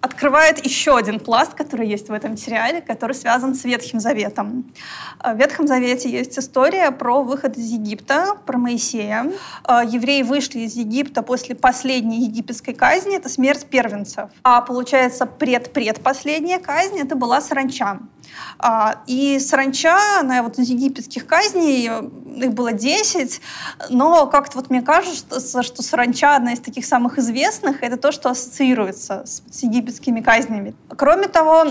открывает 0.00 0.64
еще 0.64 0.96
один 0.96 1.18
пласт, 1.18 1.54
который 1.54 1.88
есть 1.88 2.08
в 2.08 2.12
этом 2.12 2.36
сериале, 2.36 2.80
который 2.80 3.14
связан 3.14 3.54
с 3.54 3.64
Ветхим 3.64 4.00
Заветом. 4.00 4.72
Э, 5.22 5.34
в 5.34 5.38
Ветхом 5.38 5.66
Завете 5.66 6.08
есть 6.08 6.38
история 6.38 6.90
про 6.90 7.22
выход 7.22 7.56
из 7.56 7.70
Египта, 7.70 8.36
про 8.46 8.58
Моисея. 8.58 9.32
Э, 9.66 9.82
евреи 9.84 10.22
вышли 10.22 10.60
из 10.60 10.76
Египта 10.76 11.22
после 11.22 11.54
последней 11.54 12.24
египетской 12.24 12.72
казни, 12.72 13.16
это 13.16 13.28
смерть 13.28 13.66
первенцев. 13.66 14.30
А 14.44 14.60
получается, 14.60 15.26
пред-предпоследняя 15.26 16.58
казнь, 16.58 16.98
это 16.98 17.16
была 17.16 17.40
саранча. 17.40 17.98
А, 18.58 19.02
и 19.06 19.38
саранча, 19.38 19.96
она 20.20 20.42
вот 20.42 20.58
из 20.58 20.68
египетских 20.68 21.26
казней, 21.26 21.90
их 22.46 22.52
было 22.52 22.72
10, 22.72 23.40
но 23.90 24.26
как-то 24.26 24.58
вот 24.58 24.70
мне 24.70 24.82
кажется, 24.82 25.62
что 25.62 25.82
саранча 25.82 26.36
одна 26.36 26.52
из 26.52 26.60
таких 26.60 26.84
самых 26.84 27.18
известных, 27.18 27.82
это 27.82 27.96
то, 27.96 28.12
что 28.12 28.30
ассоциируется 28.30 29.24
с, 29.26 29.62
египетскими 29.62 30.20
казнями. 30.20 30.74
Кроме 30.96 31.28
того, 31.28 31.64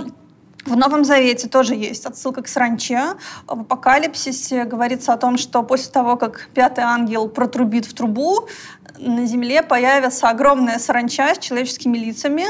в 0.65 0.75
Новом 0.75 1.06
Завете 1.06 1.47
тоже 1.47 1.75
есть 1.75 2.06
отсылка 2.06 2.41
к 2.41 2.47
саранче. 2.47 3.15
В 3.47 3.62
Апокалипсисе 3.62 4.65
говорится 4.65 5.13
о 5.13 5.17
том, 5.17 5.38
что 5.38 5.63
после 5.63 5.91
того, 5.91 6.17
как 6.17 6.49
пятый 6.53 6.84
ангел 6.84 7.30
протрубит 7.30 7.86
в 7.86 7.93
трубу, 7.93 8.47
на 8.99 9.25
земле 9.25 9.63
появится 9.63 10.30
огромная 10.30 10.80
саранча 10.80 11.36
с 11.36 11.39
человеческими 11.39 11.97
лицами 11.97 12.45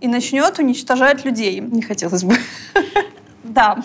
и 0.00 0.08
начнет 0.08 0.58
уничтожать 0.58 1.24
людей. 1.24 1.60
Не 1.60 1.82
хотелось 1.82 2.24
бы. 2.24 2.36
Да. 3.44 3.78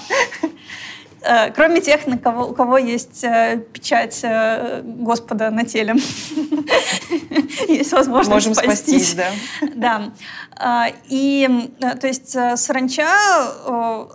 Э, 1.23 1.51
кроме 1.51 1.79
тех, 1.79 2.05
на 2.05 2.17
кого, 2.17 2.47
у 2.47 2.53
кого 2.53 2.77
есть 2.77 3.23
э, 3.23 3.63
печать 3.71 4.19
э, 4.23 4.81
Господа 4.83 5.49
на 5.51 5.63
теле. 5.63 5.95
Есть 7.67 7.93
возможность 7.93 8.47
Можем 8.47 8.53
спастись. 8.53 9.15
да. 9.15 9.31
Да. 9.75 10.87
И, 11.09 11.69
то 11.79 12.07
есть, 12.07 12.37
саранча, 12.55 13.07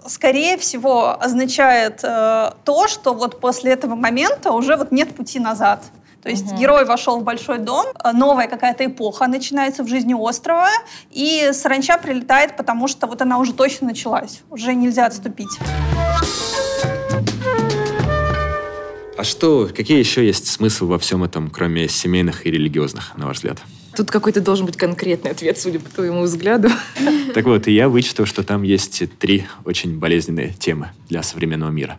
скорее 0.07 0.57
всего, 0.57 1.21
означает 1.21 2.01
то, 2.01 2.89
что 2.89 3.15
вот 3.15 3.41
после 3.41 3.73
этого 3.73 3.95
момента 3.95 4.53
уже 4.53 4.77
вот 4.77 4.93
нет 4.93 5.15
пути 5.15 5.41
назад. 5.41 5.83
То 6.23 6.29
есть 6.29 6.53
угу. 6.53 6.57
герой 6.57 6.85
вошел 6.85 7.21
в 7.21 7.25
большой 7.25 7.59
дом, 7.59 7.87
новая 8.13 8.49
какая-то 8.49 8.87
эпоха 8.87 9.27
начинается 9.27 9.83
в 9.83 9.89
жизни 9.89 10.15
острова, 10.15 10.69
и 11.11 11.51
саранча 11.53 11.99
прилетает, 11.99 12.57
потому 12.57 12.89
что 12.89 13.07
вот 13.07 13.23
она 13.23 13.39
уже 13.39 13.53
точно 13.53 13.89
началась, 13.89 14.43
уже 14.51 14.75
нельзя 14.75 15.07
отступить. 15.07 15.59
А 19.19 19.25
что, 19.25 19.69
какие 19.77 19.99
еще 19.99 20.25
есть 20.25 20.47
смыслы 20.47 20.87
во 20.87 20.99
всем 21.01 21.25
этом, 21.25 21.51
кроме 21.51 21.89
семейных 21.89 22.47
и 22.47 22.53
религиозных, 22.53 23.17
на 23.17 23.27
ваш 23.27 23.39
взгляд? 23.39 23.61
Тут 23.97 24.13
какой-то 24.13 24.41
должен 24.41 24.65
быть 24.65 24.77
конкретный 24.77 25.33
ответ, 25.33 25.59
судя 25.59 25.81
по 25.81 25.91
твоему 25.91 26.23
взгляду. 26.23 26.69
Так 27.35 27.45
вот, 27.45 27.69
и 27.69 27.73
я 27.73 27.89
вычитал, 27.89 28.27
что 28.27 28.43
там 28.43 28.63
есть 28.63 29.03
три 29.19 29.45
очень 29.65 29.99
болезненные 29.99 30.55
темы 30.59 30.93
для 31.09 31.23
современного 31.23 31.71
мира. 31.71 31.99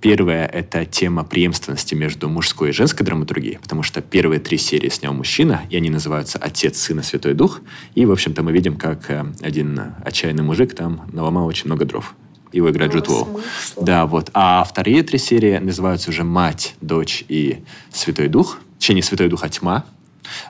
Первая— 0.00 0.46
это 0.52 0.84
тема 0.84 1.22
преемственности 1.22 1.94
между 1.94 2.28
мужской 2.28 2.70
и 2.70 2.72
женской 2.72 3.04
драматургией, 3.04 3.58
потому 3.60 3.82
что 3.82 4.00
первые 4.00 4.40
три 4.40 4.56
серии 4.56 4.88
снял 4.88 5.12
мужчина, 5.12 5.62
и 5.70 5.76
они 5.76 5.90
называются 5.90 6.38
«Отец, 6.38 6.78
Сын 6.78 7.00
и 7.00 7.02
Святой 7.02 7.34
Дух». 7.34 7.60
И, 7.94 8.06
в 8.06 8.12
общем-то, 8.12 8.42
мы 8.42 8.52
видим, 8.52 8.76
как 8.76 9.10
э, 9.10 9.26
один 9.42 9.78
отчаянный 10.04 10.44
мужик 10.44 10.74
там 10.74 11.08
наломал 11.12 11.46
очень 11.46 11.66
много 11.66 11.84
дров 11.84 12.14
его 12.52 12.70
играет 12.70 12.92
Джуд 12.92 13.08
Лоу. 13.08 13.40
Да, 13.76 14.06
вот. 14.06 14.30
А 14.34 14.64
вторые 14.64 15.02
три 15.02 15.18
серии 15.18 15.58
называются 15.58 16.10
уже 16.10 16.24
«Мать, 16.24 16.74
дочь 16.80 17.24
и 17.28 17.62
Святой 17.92 18.28
Дух». 18.28 18.58
Точнее, 18.78 18.96
не 18.96 19.02
Святой 19.02 19.28
Дух, 19.28 19.44
а 19.44 19.48
«Тьма». 19.48 19.84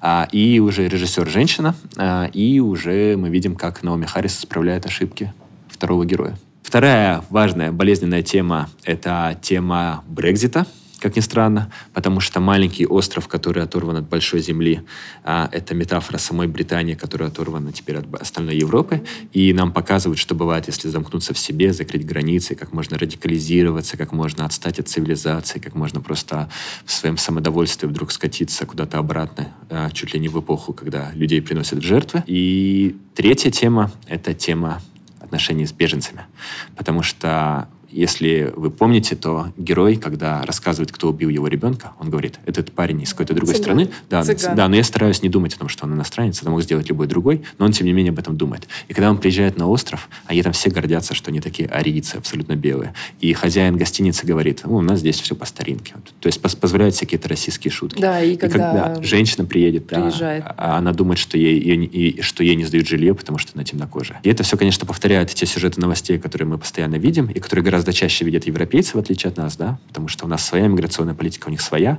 А, 0.03 0.29
и 0.31 0.59
уже 0.59 0.89
режиссер 0.89 1.29
женщина, 1.29 1.75
а, 1.97 2.27
и 2.27 2.61
уже 2.61 3.17
мы 3.17 3.31
видим, 3.31 3.57
как 3.57 3.83
Наоми 3.83 4.05
Харрис 4.05 4.39
исправляет 4.39 4.85
ошибки 4.85 5.33
второго 5.69 6.05
героя. 6.05 6.39
Вторая 6.63 7.25
важная 7.31 7.73
болезненная 7.73 8.23
тема– 8.23 8.69
это 8.85 9.39
тема 9.41 10.05
Брекзита– 10.07 10.67
как 11.01 11.17
ни 11.17 11.21
странно, 11.21 11.73
потому 11.95 12.21
что 12.21 12.41
маленький 12.41 12.87
остров, 12.87 13.27
который 13.27 13.63
оторван 13.63 13.97
от 13.97 14.09
большой 14.09 14.41
земли, 14.41 14.83
а, 15.25 15.49
это 15.51 15.75
метафора 15.75 16.19
самой 16.19 16.47
Британии, 16.47 16.95
которая 16.95 17.31
оторвана 17.31 17.73
теперь 17.73 17.97
от 17.97 18.15
остальной 18.15 18.57
Европы, 18.57 19.03
и 19.33 19.53
нам 19.53 19.73
показывают, 19.73 20.19
что 20.19 20.35
бывает, 20.35 20.67
если 20.67 20.89
замкнуться 20.89 21.35
в 21.35 21.39
себе, 21.39 21.73
закрыть 21.73 22.07
границы, 22.07 22.55
как 22.55 22.73
можно 22.73 22.99
радикализироваться, 22.99 23.97
как 23.97 24.13
можно 24.13 24.45
отстать 24.45 24.79
от 24.79 24.89
цивилизации, 24.89 25.59
как 25.59 25.75
можно 25.75 26.01
просто 26.01 26.51
в 26.85 26.93
своем 26.93 27.17
самодовольстве 27.17 27.89
вдруг 27.89 28.13
скатиться 28.13 28.67
куда-то 28.67 28.99
обратно, 28.99 29.49
а, 29.71 29.91
чуть 29.91 30.15
ли 30.15 30.21
не 30.21 30.29
в 30.29 30.39
эпоху, 30.39 30.73
когда 30.73 31.11
людей 31.15 31.41
приносят 31.41 31.79
в 31.79 31.83
жертвы. 31.83 32.23
И 32.27 32.97
третья 33.15 33.51
тема— 33.51 33.91
это 34.07 34.35
тема 34.35 34.83
отношений 35.21 35.67
с 35.67 35.73
беженцами, 35.73 36.23
потому 36.77 37.03
что 37.03 37.69
если 37.91 38.53
вы 38.57 38.71
помните, 38.71 39.17
то 39.17 39.53
герой, 39.57 39.97
когда 39.97 40.43
рассказывает, 40.45 40.93
кто 40.93 41.09
убил 41.09 41.29
его 41.29 41.49
ребенка, 41.49 41.93
он 41.99 42.11
говорит, 42.11 42.39
этот 42.47 42.73
парень 42.73 43.03
из 43.03 43.11
какой-то 43.11 43.35
другой 43.35 43.55
Цыган. 43.55 43.65
страны. 43.65 43.91
Да, 44.09 44.23
Цыган. 44.23 44.57
да, 44.57 44.69
но 44.69 44.77
я 44.77 44.85
стараюсь 44.85 45.23
не 45.23 45.29
думать 45.29 45.55
о 45.55 45.59
том, 45.59 45.69
что 45.69 45.87
он 45.87 45.95
иностранец, 45.95 46.41
это 46.41 46.51
мог 46.51 46.63
сделать 46.63 46.89
любой 46.89 47.07
другой, 47.07 47.43
но 47.59 47.65
он, 47.67 47.73
тем 47.73 47.87
не 47.87 47.93
менее, 47.93 48.11
об 48.11 48.19
этом 48.19 48.37
думает. 48.37 48.69
И 48.89 48.95
когда 48.95 49.11
он 49.11 49.19
приезжает 49.19 49.57
на 49.59 49.67
остров, 49.69 50.09
они 50.27 50.43
там 50.43 50.53
все 50.53 50.71
гордятся, 50.71 51.15
что 51.15 51.31
они 51.31 51.41
такие 51.41 51.69
арийцы, 51.69 52.17
абсолютно 52.17 52.57
белые. 52.57 52.95
И 53.21 53.33
хозяин 53.33 53.77
гостиницы 53.77 54.27
говорит, 54.27 54.63
ну, 54.65 54.77
у 54.77 54.81
нас 54.83 55.01
здесь 55.01 55.21
все 55.21 55.35
по 55.35 55.45
старинке. 55.47 55.95
То 56.21 56.27
есть 56.27 56.41
позволяет 56.41 56.95
всякие 56.95 57.19
то 57.19 57.29
российские 57.29 57.71
шутки. 57.73 58.01
Да, 58.01 58.23
и 58.23 58.37
когда 58.37 59.01
женщина 59.03 59.45
приедет, 59.45 59.87
да, 59.89 60.01
приезжает. 60.03 60.45
а 60.47 60.77
она 60.79 60.93
думает, 60.93 61.19
что 61.19 61.37
ей, 61.39 61.77
не- 61.77 61.87
и, 61.87 62.21
что 62.23 62.45
ей 62.45 62.55
не 62.57 62.65
сдают 62.65 62.87
жилье, 62.87 63.15
потому 63.15 63.39
что 63.39 63.53
она 63.55 63.65
темнокожая. 63.65 64.21
И 64.23 64.29
это 64.31 64.43
все, 64.43 64.57
конечно, 64.57 64.87
повторяет 64.87 65.31
те 65.31 65.47
сюжеты 65.47 65.81
новостей, 65.81 66.19
которые 66.19 66.47
мы 66.49 66.59
постоянно 66.59 66.97
видим, 66.97 67.27
и 67.27 67.41
которые 67.41 67.65
гораздо 67.65 67.80
чаще 67.93 68.25
видят 68.25 68.45
европейцы, 68.45 68.97
в 68.97 69.01
отличие 69.01 69.31
от 69.31 69.37
нас, 69.37 69.57
да, 69.57 69.79
потому 69.89 70.09
что 70.09 70.27
у 70.27 70.29
нас 70.29 70.45
своя 70.45 70.69
миграционная 70.69 71.15
политика, 71.15 71.49
у 71.49 71.51
них 71.51 71.61
своя. 71.61 71.99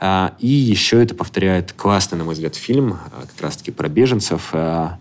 А, 0.00 0.34
и 0.38 0.48
еще 0.48 1.02
это 1.02 1.14
повторяет 1.14 1.72
классный, 1.72 2.18
на 2.18 2.24
мой 2.24 2.34
взгляд, 2.34 2.54
фильм, 2.54 2.94
а, 2.94 3.22
как 3.22 3.40
раз-таки 3.40 3.70
про 3.70 3.88
беженцев, 3.88 4.50
а, 4.52 4.98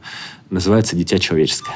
называется 0.50 0.96
«Дитя 0.96 1.20
человеческое». 1.20 1.76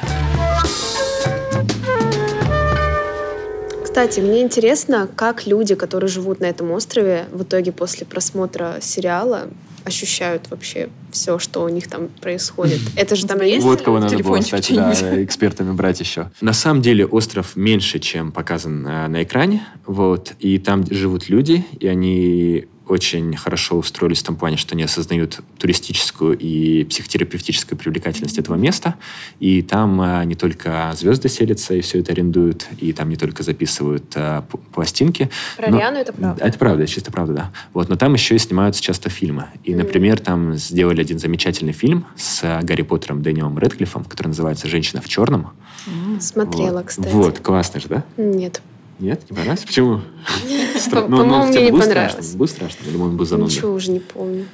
Кстати, 3.82 4.20
мне 4.20 4.42
интересно, 4.42 5.08
как 5.16 5.46
люди, 5.46 5.74
которые 5.74 6.08
живут 6.08 6.38
на 6.38 6.44
этом 6.44 6.70
острове, 6.70 7.26
в 7.32 7.42
итоге 7.42 7.72
после 7.72 8.06
просмотра 8.06 8.76
сериала 8.80 9.48
ощущают 9.88 10.48
вообще 10.50 10.88
все, 11.10 11.38
что 11.38 11.64
у 11.64 11.68
них 11.68 11.88
там 11.88 12.08
происходит. 12.20 12.80
Это 12.96 13.16
же 13.16 13.26
там 13.26 13.40
есть? 13.40 13.64
Вот 13.64 13.82
кого 13.82 13.98
надо 13.98 14.16
было, 14.18 14.38
кстати, 14.38 14.72
да, 14.74 14.92
экспертами 15.24 15.72
брать 15.72 16.00
еще. 16.00 16.30
На 16.40 16.52
самом 16.52 16.82
деле 16.82 17.06
остров 17.06 17.56
меньше, 17.56 17.98
чем 17.98 18.30
показан 18.30 18.86
э, 18.86 19.08
на 19.08 19.22
экране. 19.22 19.66
Вот, 19.86 20.34
и 20.38 20.58
там 20.58 20.84
живут 20.90 21.28
люди, 21.28 21.64
и 21.80 21.86
они 21.86 22.66
очень 22.88 23.36
хорошо 23.36 23.76
устроились 23.76 24.20
в 24.20 24.24
том 24.24 24.36
плане, 24.36 24.56
что 24.56 24.74
они 24.74 24.82
осознают 24.82 25.40
туристическую 25.58 26.36
и 26.38 26.84
психотерапевтическую 26.84 27.78
привлекательность 27.78 28.38
этого 28.38 28.56
места. 28.56 28.94
И 29.40 29.62
там 29.62 30.00
э, 30.00 30.24
не 30.24 30.34
только 30.34 30.92
звезды 30.96 31.28
селятся 31.28 31.74
и 31.74 31.80
все 31.80 32.00
это 32.00 32.12
арендуют, 32.12 32.66
и 32.78 32.92
там 32.92 33.08
не 33.08 33.16
только 33.16 33.42
записывают 33.42 34.12
э, 34.14 34.42
пластинки. 34.72 35.30
Про 35.56 35.70
но- 35.70 35.78
Риану 35.78 35.98
это 35.98 36.12
правда. 36.12 36.44
Это 36.44 36.58
правда, 36.58 36.82
это 36.84 36.92
чисто 36.92 37.10
правда, 37.12 37.32
да. 37.34 37.52
Вот, 37.74 37.88
но 37.88 37.96
там 37.96 38.14
еще 38.14 38.34
и 38.34 38.38
снимаются 38.38 38.82
часто 38.82 39.10
фильмы. 39.10 39.46
И, 39.64 39.74
например, 39.74 40.20
там 40.20 40.54
сделали 40.54 41.00
один 41.00 41.18
замечательный 41.18 41.72
фильм 41.72 42.06
с 42.16 42.42
э, 42.42 42.60
Гарри 42.62 42.82
Поттером 42.82 43.22
Дэниелом 43.22 43.58
Рэдклиффом, 43.58 44.04
который 44.04 44.28
называется 44.28 44.68
«Женщина 44.68 45.00
в 45.02 45.08
черном». 45.08 45.50
Смотрела, 46.20 46.78
Вот. 46.78 46.86
кстати. 46.86 47.08
Вот, 47.12 47.38
классно 47.40 47.80
же, 47.80 47.88
да? 47.88 48.04
Нет. 48.16 48.60
Нет, 48.98 49.22
не 49.30 49.34
понравилось? 49.36 49.64
Почему? 49.64 50.00
Ну, 50.90 51.08
ну, 51.08 51.16
по-моему, 51.18 51.46
мне 51.46 51.70
не 51.70 51.78
понравилось. 51.78 52.34
Будет 52.34 52.50
страшно? 52.50 52.84
Или 52.88 52.96
он 52.96 53.16
был 53.16 53.26
занудный? 53.26 53.54
Ничего 53.54 53.74
уже 53.74 53.90
не 53.90 54.00
помню. 54.00 54.46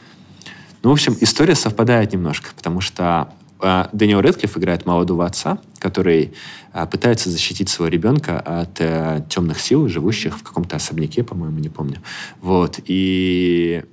Ну, 0.83 0.90
в 0.90 0.92
общем, 0.92 1.16
история 1.20 1.54
совпадает 1.54 2.12
немножко, 2.12 2.50
потому 2.57 2.80
что 2.80 3.28
э, 3.62 3.87
Дэниел 3.92 4.20
Рэдклифф 4.20 4.57
играет 4.59 4.85
молодого 4.85 5.24
отца, 5.24 5.59
который 5.78 6.33
э, 6.72 6.87
пытается 6.87 7.30
защитить 7.30 7.68
своего 7.68 7.92
ребенка 7.92 8.40
от 8.40 8.80
э, 8.80 9.24
темных 9.28 9.61
сил, 9.61 9.88
живущих 9.88 10.38
в 10.38 10.42
каком-то 10.42 10.76
особняке, 10.76 11.22
по-моему, 11.22 11.59
не 11.59 11.68
помню. 11.68 12.00
Вот. 12.40 12.80
И 12.85 13.85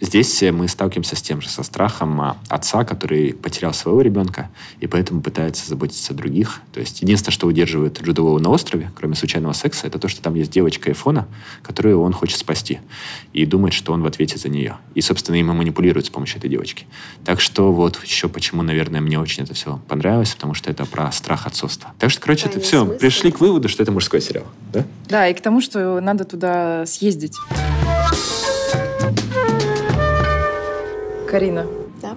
здесь 0.00 0.42
э, 0.42 0.52
мы 0.52 0.68
сталкиваемся 0.68 1.16
с 1.16 1.22
тем 1.22 1.40
же, 1.40 1.48
со 1.48 1.62
страхом 1.62 2.20
а, 2.20 2.36
отца, 2.48 2.84
который 2.84 3.34
потерял 3.34 3.72
своего 3.72 4.00
ребенка 4.00 4.50
и 4.80 4.86
поэтому 4.86 5.20
пытается 5.20 5.68
заботиться 5.68 6.12
о 6.12 6.16
других. 6.16 6.60
То 6.72 6.80
есть 6.80 7.02
единственное, 7.02 7.32
что 7.32 7.46
удерживает 7.46 8.00
Джуда 8.02 8.22
Лоу 8.22 8.38
на 8.38 8.50
острове, 8.50 8.90
кроме 8.96 9.14
случайного 9.14 9.52
секса, 9.52 9.86
это 9.86 9.98
то, 9.98 10.08
что 10.08 10.22
там 10.22 10.34
есть 10.34 10.50
девочка 10.50 10.90
Эйфона, 10.90 11.28
которую 11.62 12.00
он 12.00 12.12
хочет 12.12 12.38
спасти. 12.38 12.80
И 13.32 13.44
думает, 13.46 13.74
что 13.74 13.92
он 13.92 14.02
в 14.02 14.06
ответе 14.06 14.38
за 14.38 14.48
нее. 14.48 14.76
И, 14.94 15.00
собственно, 15.00 15.36
им 15.36 15.50
и 15.50 15.54
манипулирует 15.54 16.06
с 16.06 16.10
помощью 16.10 16.38
этой 16.38 16.50
девочки. 16.50 16.86
Так 17.24 17.40
что 17.40 17.72
вот 17.72 18.02
еще 18.04 18.28
почему, 18.28 18.62
наверное, 18.62 19.00
мне 19.00 19.18
очень 19.18 19.44
это 19.44 19.54
все 19.54 19.80
понравилось, 19.88 20.34
потому 20.34 20.54
что 20.54 20.70
это 20.70 20.84
про 20.86 21.10
страх 21.12 21.46
отцовства. 21.46 21.92
Так 21.98 22.10
что, 22.10 22.20
короче, 22.20 22.46
это 22.46 22.54
Тайный 22.54 22.66
все. 22.66 22.84
смысл. 22.84 22.98
Пришли 22.98 23.30
к 23.30 23.40
выводу, 23.40 23.68
что 23.68 23.82
это 23.82 23.92
мужской 23.92 24.20
сериал. 24.20 24.46
Да? 24.72 24.84
Да, 25.08 25.28
и 25.28 25.34
к 25.34 25.40
тому, 25.40 25.60
что 25.60 26.00
надо 26.00 26.24
туда 26.24 26.86
съездить. 26.86 27.36
Карина, 31.30 31.66
Да. 32.02 32.16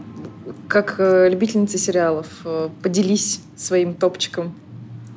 как 0.67 0.95
э, 0.97 1.29
любительница 1.29 1.77
сериалов, 1.77 2.27
э, 2.45 2.69
поделись 2.81 3.41
своим 3.55 3.93
топчиком. 3.93 4.55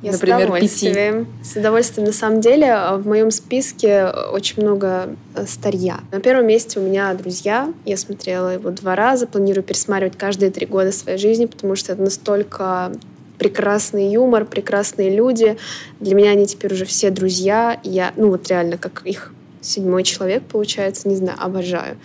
Я 0.03 0.11
Например, 0.11 0.41
с 0.41 0.43
удовольствием. 0.43 1.27
С 1.43 1.55
удовольствием. 1.55 2.05
На 2.05 2.13
самом 2.13 2.39
деле, 2.39 2.67
э, 2.67 2.97
в 2.97 3.07
моем 3.07 3.31
списке 3.31 4.05
очень 4.31 4.61
много 4.61 5.09
старья. 5.47 5.99
На 6.11 6.19
первом 6.19 6.45
месте 6.45 6.79
у 6.79 6.83
меня 6.83 7.11
«Друзья». 7.15 7.73
Я 7.85 7.97
смотрела 7.97 8.53
его 8.53 8.69
два 8.69 8.95
раза. 8.95 9.25
Планирую 9.25 9.63
пересматривать 9.63 10.15
каждые 10.15 10.51
три 10.51 10.67
года 10.67 10.91
своей 10.91 11.17
жизни, 11.17 11.47
потому 11.47 11.75
что 11.75 11.93
это 11.93 12.03
настолько 12.03 12.91
прекрасный 13.39 14.11
юмор, 14.11 14.45
прекрасные 14.45 15.15
люди. 15.15 15.57
Для 15.99 16.13
меня 16.13 16.31
они 16.31 16.45
теперь 16.45 16.73
уже 16.73 16.85
все 16.85 17.09
друзья. 17.09 17.79
Я, 17.83 18.13
ну 18.15 18.29
вот 18.29 18.47
реально, 18.47 18.77
как 18.77 19.01
их 19.05 19.33
седьмой 19.61 20.03
человек, 20.03 20.43
получается, 20.43 21.09
не 21.09 21.15
знаю, 21.15 21.37
обожаю. 21.41 21.97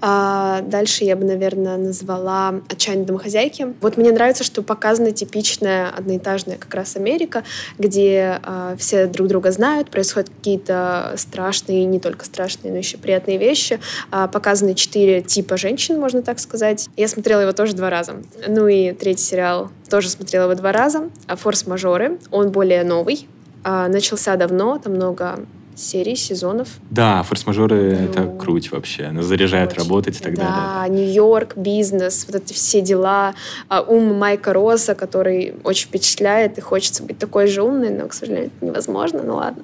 А 0.00 0.60
дальше 0.62 1.04
я 1.04 1.16
бы, 1.16 1.24
наверное, 1.24 1.76
назвала 1.76 2.60
«Отчаянные 2.68 3.06
домохозяйки». 3.06 3.74
Вот 3.80 3.96
мне 3.96 4.12
нравится, 4.12 4.44
что 4.44 4.62
показана 4.62 5.10
типичная 5.10 5.90
одноэтажная 5.90 6.56
как 6.56 6.72
раз 6.74 6.96
Америка, 6.96 7.42
где 7.78 8.40
а, 8.42 8.76
все 8.78 9.06
друг 9.06 9.26
друга 9.28 9.50
знают, 9.50 9.90
происходят 9.90 10.30
какие-то 10.30 11.14
страшные, 11.16 11.84
не 11.84 11.98
только 11.98 12.24
страшные, 12.24 12.70
но 12.70 12.78
еще 12.78 12.96
приятные 12.96 13.38
вещи. 13.38 13.80
А, 14.10 14.28
показаны 14.28 14.74
четыре 14.74 15.20
типа 15.20 15.56
женщин, 15.56 15.98
можно 15.98 16.22
так 16.22 16.38
сказать. 16.38 16.88
Я 16.96 17.08
смотрела 17.08 17.40
его 17.40 17.52
тоже 17.52 17.74
два 17.74 17.90
раза. 17.90 18.16
Ну 18.46 18.68
и 18.68 18.92
третий 18.92 19.24
сериал 19.24 19.70
тоже 19.90 20.10
смотрела 20.10 20.44
его 20.44 20.54
два 20.54 20.72
раза. 20.72 21.10
А 21.26 21.36
«Форс-мажоры». 21.36 22.18
Он 22.30 22.50
более 22.50 22.84
новый. 22.84 23.26
Начался 23.64 24.36
давно, 24.36 24.78
там 24.78 24.94
много 24.94 25.40
серий, 25.78 26.16
сезонов. 26.16 26.68
Да, 26.90 27.22
форс-мажоры 27.22 27.96
Ну, 28.00 28.04
это 28.10 28.36
круть 28.38 28.72
вообще. 28.72 29.04
Она 29.04 29.22
заряжает 29.22 29.70
Очень. 29.70 29.82
работать 29.82 30.20
и 30.20 30.22
так 30.22 30.34
далее. 30.34 30.52
Да, 30.52 30.88
Нью-Йорк, 30.88 31.56
бизнес, 31.56 32.26
вот 32.28 32.42
эти 32.42 32.52
все 32.52 32.80
дела. 32.80 33.34
А, 33.68 33.82
Ум 33.82 34.14
Майка 34.18 34.52
Росса, 34.52 34.94
который 34.94 35.54
очень 35.64 35.88
впечатляет, 35.88 36.58
и 36.58 36.60
хочется 36.60 37.02
быть 37.02 37.18
такой 37.18 37.46
же 37.46 37.62
умной, 37.62 37.90
но, 37.90 38.08
к 38.08 38.12
сожалению, 38.12 38.50
это 38.56 38.66
невозможно, 38.66 39.22
ну 39.22 39.36
ладно. 39.36 39.62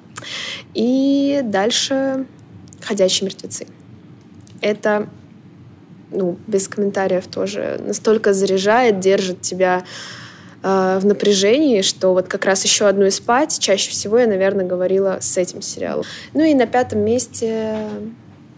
И 0.73 1.41
дальше 1.43 2.25
«Ходячие 2.81 3.27
мертвецы». 3.27 3.67
Это, 4.61 5.09
ну, 6.11 6.37
без 6.47 6.67
комментариев 6.67 7.27
тоже, 7.27 7.79
настолько 7.85 8.33
заряжает, 8.33 8.99
держит 8.99 9.41
тебя 9.41 9.83
э, 10.65 10.99
в 10.99 11.05
напряжении, 11.05 11.81
что 11.81 12.13
вот 12.13 12.27
как 12.27 12.45
раз 12.45 12.63
еще 12.63 12.87
одну 12.87 13.05
и 13.05 13.11
спать, 13.11 13.57
чаще 13.59 13.91
всего 13.91 14.17
я, 14.17 14.27
наверное, 14.27 14.65
говорила 14.65 15.19
с 15.21 15.37
этим 15.37 15.61
сериалом. 15.61 16.03
Ну 16.33 16.43
и 16.43 16.53
на 16.53 16.65
пятом 16.65 16.99
месте 16.99 17.77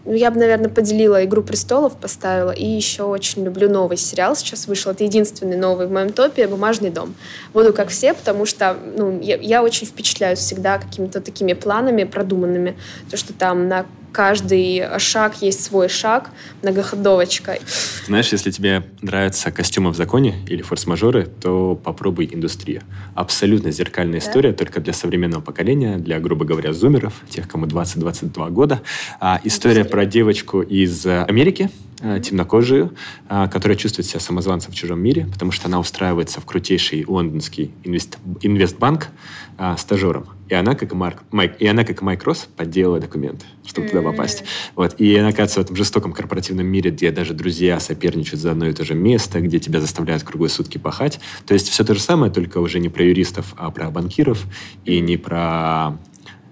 ну, 0.08 0.14
я 0.14 0.30
бы, 0.30 0.38
наверное, 0.40 0.70
поделила 0.70 1.22
«Игру 1.22 1.42
престолов», 1.42 1.98
поставила. 1.98 2.50
И 2.50 2.64
еще 2.64 3.02
очень 3.02 3.44
люблю 3.44 3.68
новый 3.68 3.98
сериал. 3.98 4.34
Сейчас 4.36 4.66
вышел. 4.66 4.90
Это 4.92 5.04
единственный 5.04 5.58
новый 5.58 5.86
в 5.86 5.90
моем 5.90 6.14
топе 6.14 6.48
«Бумажный 6.48 6.88
дом». 6.88 7.14
Буду 7.52 7.74
как 7.74 7.88
все, 7.88 8.14
потому 8.14 8.46
что 8.46 8.74
ну, 8.96 9.20
я, 9.20 9.36
я 9.36 9.62
очень 9.62 9.86
впечатляюсь 9.86 10.38
всегда 10.38 10.78
какими-то 10.78 11.20
такими 11.20 11.52
планами 11.52 12.04
продуманными. 12.04 12.78
То, 13.10 13.18
что 13.18 13.34
там 13.34 13.68
на 13.68 13.84
каждый 14.12 14.98
шаг 14.98 15.42
есть 15.42 15.64
свой 15.64 15.88
шаг, 15.88 16.30
многоходовочка. 16.62 17.58
Знаешь, 18.06 18.32
если 18.32 18.50
тебе 18.50 18.84
нравятся 19.02 19.50
костюмы 19.50 19.90
в 19.90 19.96
законе 19.96 20.36
или 20.48 20.62
форс-мажоры, 20.62 21.26
то 21.26 21.74
попробуй 21.74 22.28
индустрию. 22.32 22.82
Абсолютно 23.14 23.70
зеркальная 23.70 24.18
история, 24.18 24.52
только 24.52 24.80
для 24.80 24.92
современного 24.92 25.40
поколения, 25.40 25.98
для, 25.98 26.18
грубо 26.20 26.44
говоря, 26.44 26.72
зумеров, 26.72 27.14
тех, 27.28 27.48
кому 27.48 27.66
20-22 27.66 28.50
года. 28.50 28.80
А, 29.20 29.40
история 29.44 29.84
про 29.84 30.06
девочку 30.06 30.62
из 30.62 31.06
Америки, 31.06 31.70
темнокожую, 32.00 32.94
а, 33.28 33.48
которая 33.48 33.76
чувствует 33.76 34.06
себя 34.06 34.20
самозванцем 34.20 34.72
в 34.72 34.74
чужом 34.74 35.00
мире, 35.00 35.26
потому 35.32 35.50
что 35.50 35.66
она 35.66 35.80
устраивается 35.80 36.40
в 36.40 36.44
крутейший 36.44 37.04
лондонский 37.06 37.72
инвест, 37.84 38.18
инвестбанк 38.40 39.08
а, 39.56 39.76
стажером. 39.76 40.26
И 40.48 40.54
она, 40.54 40.74
как 40.74 40.94
Марк, 40.94 41.24
Майк, 41.30 41.56
и 41.58 41.66
она, 41.66 41.84
как 41.84 42.00
Майк 42.00 42.24
Росс, 42.24 42.48
подделала 42.56 43.00
документы, 43.00 43.44
чтобы 43.66 43.88
туда 43.88 44.02
попасть. 44.02 44.44
Вот. 44.76 44.98
И 44.98 45.14
она 45.16 45.28
оказывается 45.28 45.60
в 45.60 45.64
этом 45.64 45.76
жестоком 45.76 46.12
корпоративном 46.12 46.66
мире, 46.66 46.90
где 46.90 47.10
даже 47.10 47.34
друзья 47.34 47.78
соперничают 47.80 48.40
за 48.40 48.52
одно 48.52 48.66
и 48.66 48.72
то 48.72 48.84
же 48.84 48.94
место, 48.94 49.40
где 49.40 49.58
тебя 49.58 49.80
заставляют 49.80 50.22
круглые 50.22 50.50
сутки 50.50 50.78
пахать. 50.78 51.20
То 51.46 51.54
есть 51.54 51.68
все 51.68 51.84
то 51.84 51.94
же 51.94 52.00
самое, 52.00 52.32
только 52.32 52.58
уже 52.58 52.78
не 52.78 52.88
про 52.88 53.04
юристов, 53.04 53.54
а 53.58 53.70
про 53.70 53.90
банкиров, 53.90 54.46
и 54.84 55.00
не 55.00 55.16
про 55.16 55.98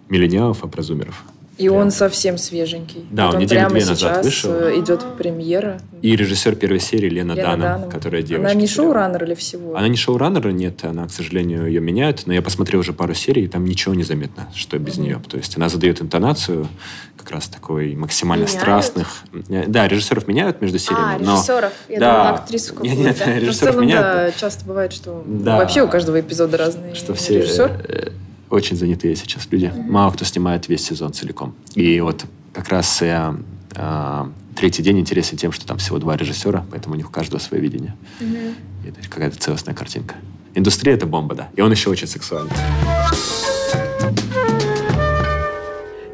миллениалов, 0.09 0.63
а 0.63 0.69
про 0.69 0.83
зумеров. 0.83 1.25
И 1.59 1.69
он 1.71 1.90
совсем 1.90 2.37
свеженький. 2.37 3.07
Да, 3.11 3.29
Вот 3.29 3.37
он 3.37 3.49
прямо 3.49 3.71
две 3.71 3.81
назад 3.87 3.97
сейчас 3.99 4.25
вышел. 4.25 4.53
э, 4.53 4.79
идет 4.79 5.03
премьера. 5.16 5.81
И 6.03 6.14
режиссер 6.14 6.55
первой 6.57 6.81
серии 6.81 7.09
Лена, 7.09 7.33
Лена 7.33 7.57
Даном. 7.57 7.90
которая 7.90 8.21
девочка. 8.21 8.51
Она 8.51 8.61
не 8.61 8.66
шоураннер 8.66 9.25
или 9.25 9.35
всего? 9.35 9.75
Она 9.75 9.88
не 9.88 9.97
шоураннер, 9.97 10.51
нет, 10.53 10.85
она, 10.85 11.07
к 11.07 11.11
сожалению, 11.11 11.66
ее 11.66 11.81
меняют, 11.81 12.25
но 12.27 12.35
я 12.35 12.42
посмотрел 12.42 12.81
уже 12.81 12.92
пару 12.92 13.14
серий, 13.14 13.45
и 13.45 13.49
там 13.49 13.64
ничего 13.64 13.95
не 13.95 14.03
заметно, 14.05 14.49
что 14.55 14.79
без 14.79 14.99
нее. 14.99 15.19
То 15.29 15.38
есть 15.38 15.57
она 15.57 15.71
задает 15.71 16.03
интонацию 16.03 16.69
как 17.16 17.31
раз 17.31 17.49
такой 17.49 17.97
максимально 17.97 18.42
Меняют? 18.45 18.61
страстных. 18.61 19.09
Э, 19.49 19.64
Да, 19.66 19.88
режиссеров 19.88 20.29
меняют 20.29 20.61
между 20.61 20.79
сериями, 20.79 21.14
А, 21.14 21.19
но... 21.19 21.33
режиссеров. 21.37 21.73
Я 21.88 22.01
Да. 22.01 22.12
думала, 22.12 22.31
актрису 22.38 22.75
Нет, 22.83 22.90
какую-то. 22.90 23.03
нет, 23.03 23.23
Ну, 23.27 23.33
в 23.33 23.38
режиссеров 23.38 23.73
целом, 23.73 23.87
меняют, 23.87 24.35
да, 24.35 24.38
часто 24.38 24.64
бывает, 24.66 24.92
что 24.92 25.25
Да. 25.27 25.57
вообще 25.57 25.83
у 25.83 25.88
каждого 25.88 26.21
эпизода 26.21 26.59
разный 26.59 26.95
что 26.95 27.14
все 27.14 27.38
режиссер. 27.38 28.12
Очень 28.51 28.77
занятые 28.77 29.17
сейчас 29.17 29.49
люди. 29.51 29.73
Мало 29.89 30.13
кто 30.13 30.25
снимает 30.25 30.69
весь 30.69 30.85
сезон 30.85 31.13
целиком. 31.13 31.55
И 31.75 32.01
вот 32.01 32.25
как 32.53 32.69
раз 32.69 33.03
э, 33.03 33.35
э, 33.75 34.27
третий 34.55 34.83
день 34.83 35.01
интересен 35.01 35.37
тем, 35.37 35.53
что 35.53 35.67
там 35.67 35.79
всего 35.79 35.99
два 35.99 36.17
режиссера, 36.17 36.65
поэтому 36.71 36.95
у 36.95 36.97
них 36.97 37.09
у 37.09 37.13
каждого 37.13 37.41
свое 37.41 37.63
видение. 37.63 37.97
И 38.21 38.89
это 38.89 39.09
какая-то 39.09 39.39
целостная 39.39 39.75
картинка. 39.75 40.15
Индустрия— 40.55 40.95
это 40.97 41.07
бомба, 41.07 41.35
да. 41.35 41.49
И 41.57 41.61
он 41.61 41.71
еще 41.71 41.91
очень 41.91 42.07
сексуальный. 42.07 42.53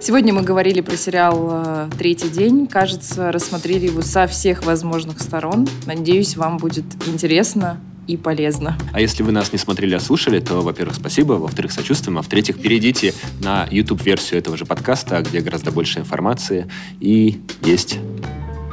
Сегодня 0.00 0.34
мы 0.34 0.42
говорили 0.42 0.80
про 0.80 0.96
сериал 0.96 1.48
э, 1.52 1.90
«Третий 1.96 2.28
день». 2.28 2.66
Кажется, 2.66 3.30
рассмотрели 3.30 3.86
его 3.86 4.02
со 4.02 4.26
всех 4.26 4.64
возможных 4.64 5.20
сторон. 5.20 5.68
Надеюсь, 5.86 6.36
вам 6.36 6.56
будет 6.56 6.84
интересно 7.06 7.78
и 8.06 8.16
полезно. 8.16 8.76
А 8.92 9.00
если 9.00 9.22
вы 9.22 9.32
нас 9.32 9.52
не 9.52 9.58
смотрели, 9.58 9.94
а 9.94 10.00
слушали, 10.00 10.40
то, 10.40 10.60
во-первых, 10.60 10.96
спасибо, 10.96 11.34
во-вторых, 11.34 11.72
сочувствуем, 11.72 12.18
а 12.18 12.22
в-третьих, 12.22 12.60
перейдите 12.60 13.14
на 13.40 13.66
YouTube-версию 13.70 14.40
этого 14.40 14.56
же 14.56 14.64
подкаста, 14.64 15.20
где 15.22 15.40
гораздо 15.40 15.70
больше 15.70 16.00
информации. 16.00 16.68
И 17.00 17.40
есть 17.62 17.98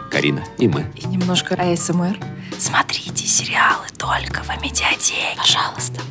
Карина 0.09 0.43
и 0.57 0.67
мы. 0.67 0.85
И 0.95 1.07
немножко 1.07 1.55
АСМР. 1.55 2.17
Смотрите 2.57 3.27
сериалы 3.27 3.85
только 3.97 4.43
в 4.43 4.49
Амедиатеке. 4.49 5.37
Пожалуйста. 5.37 6.01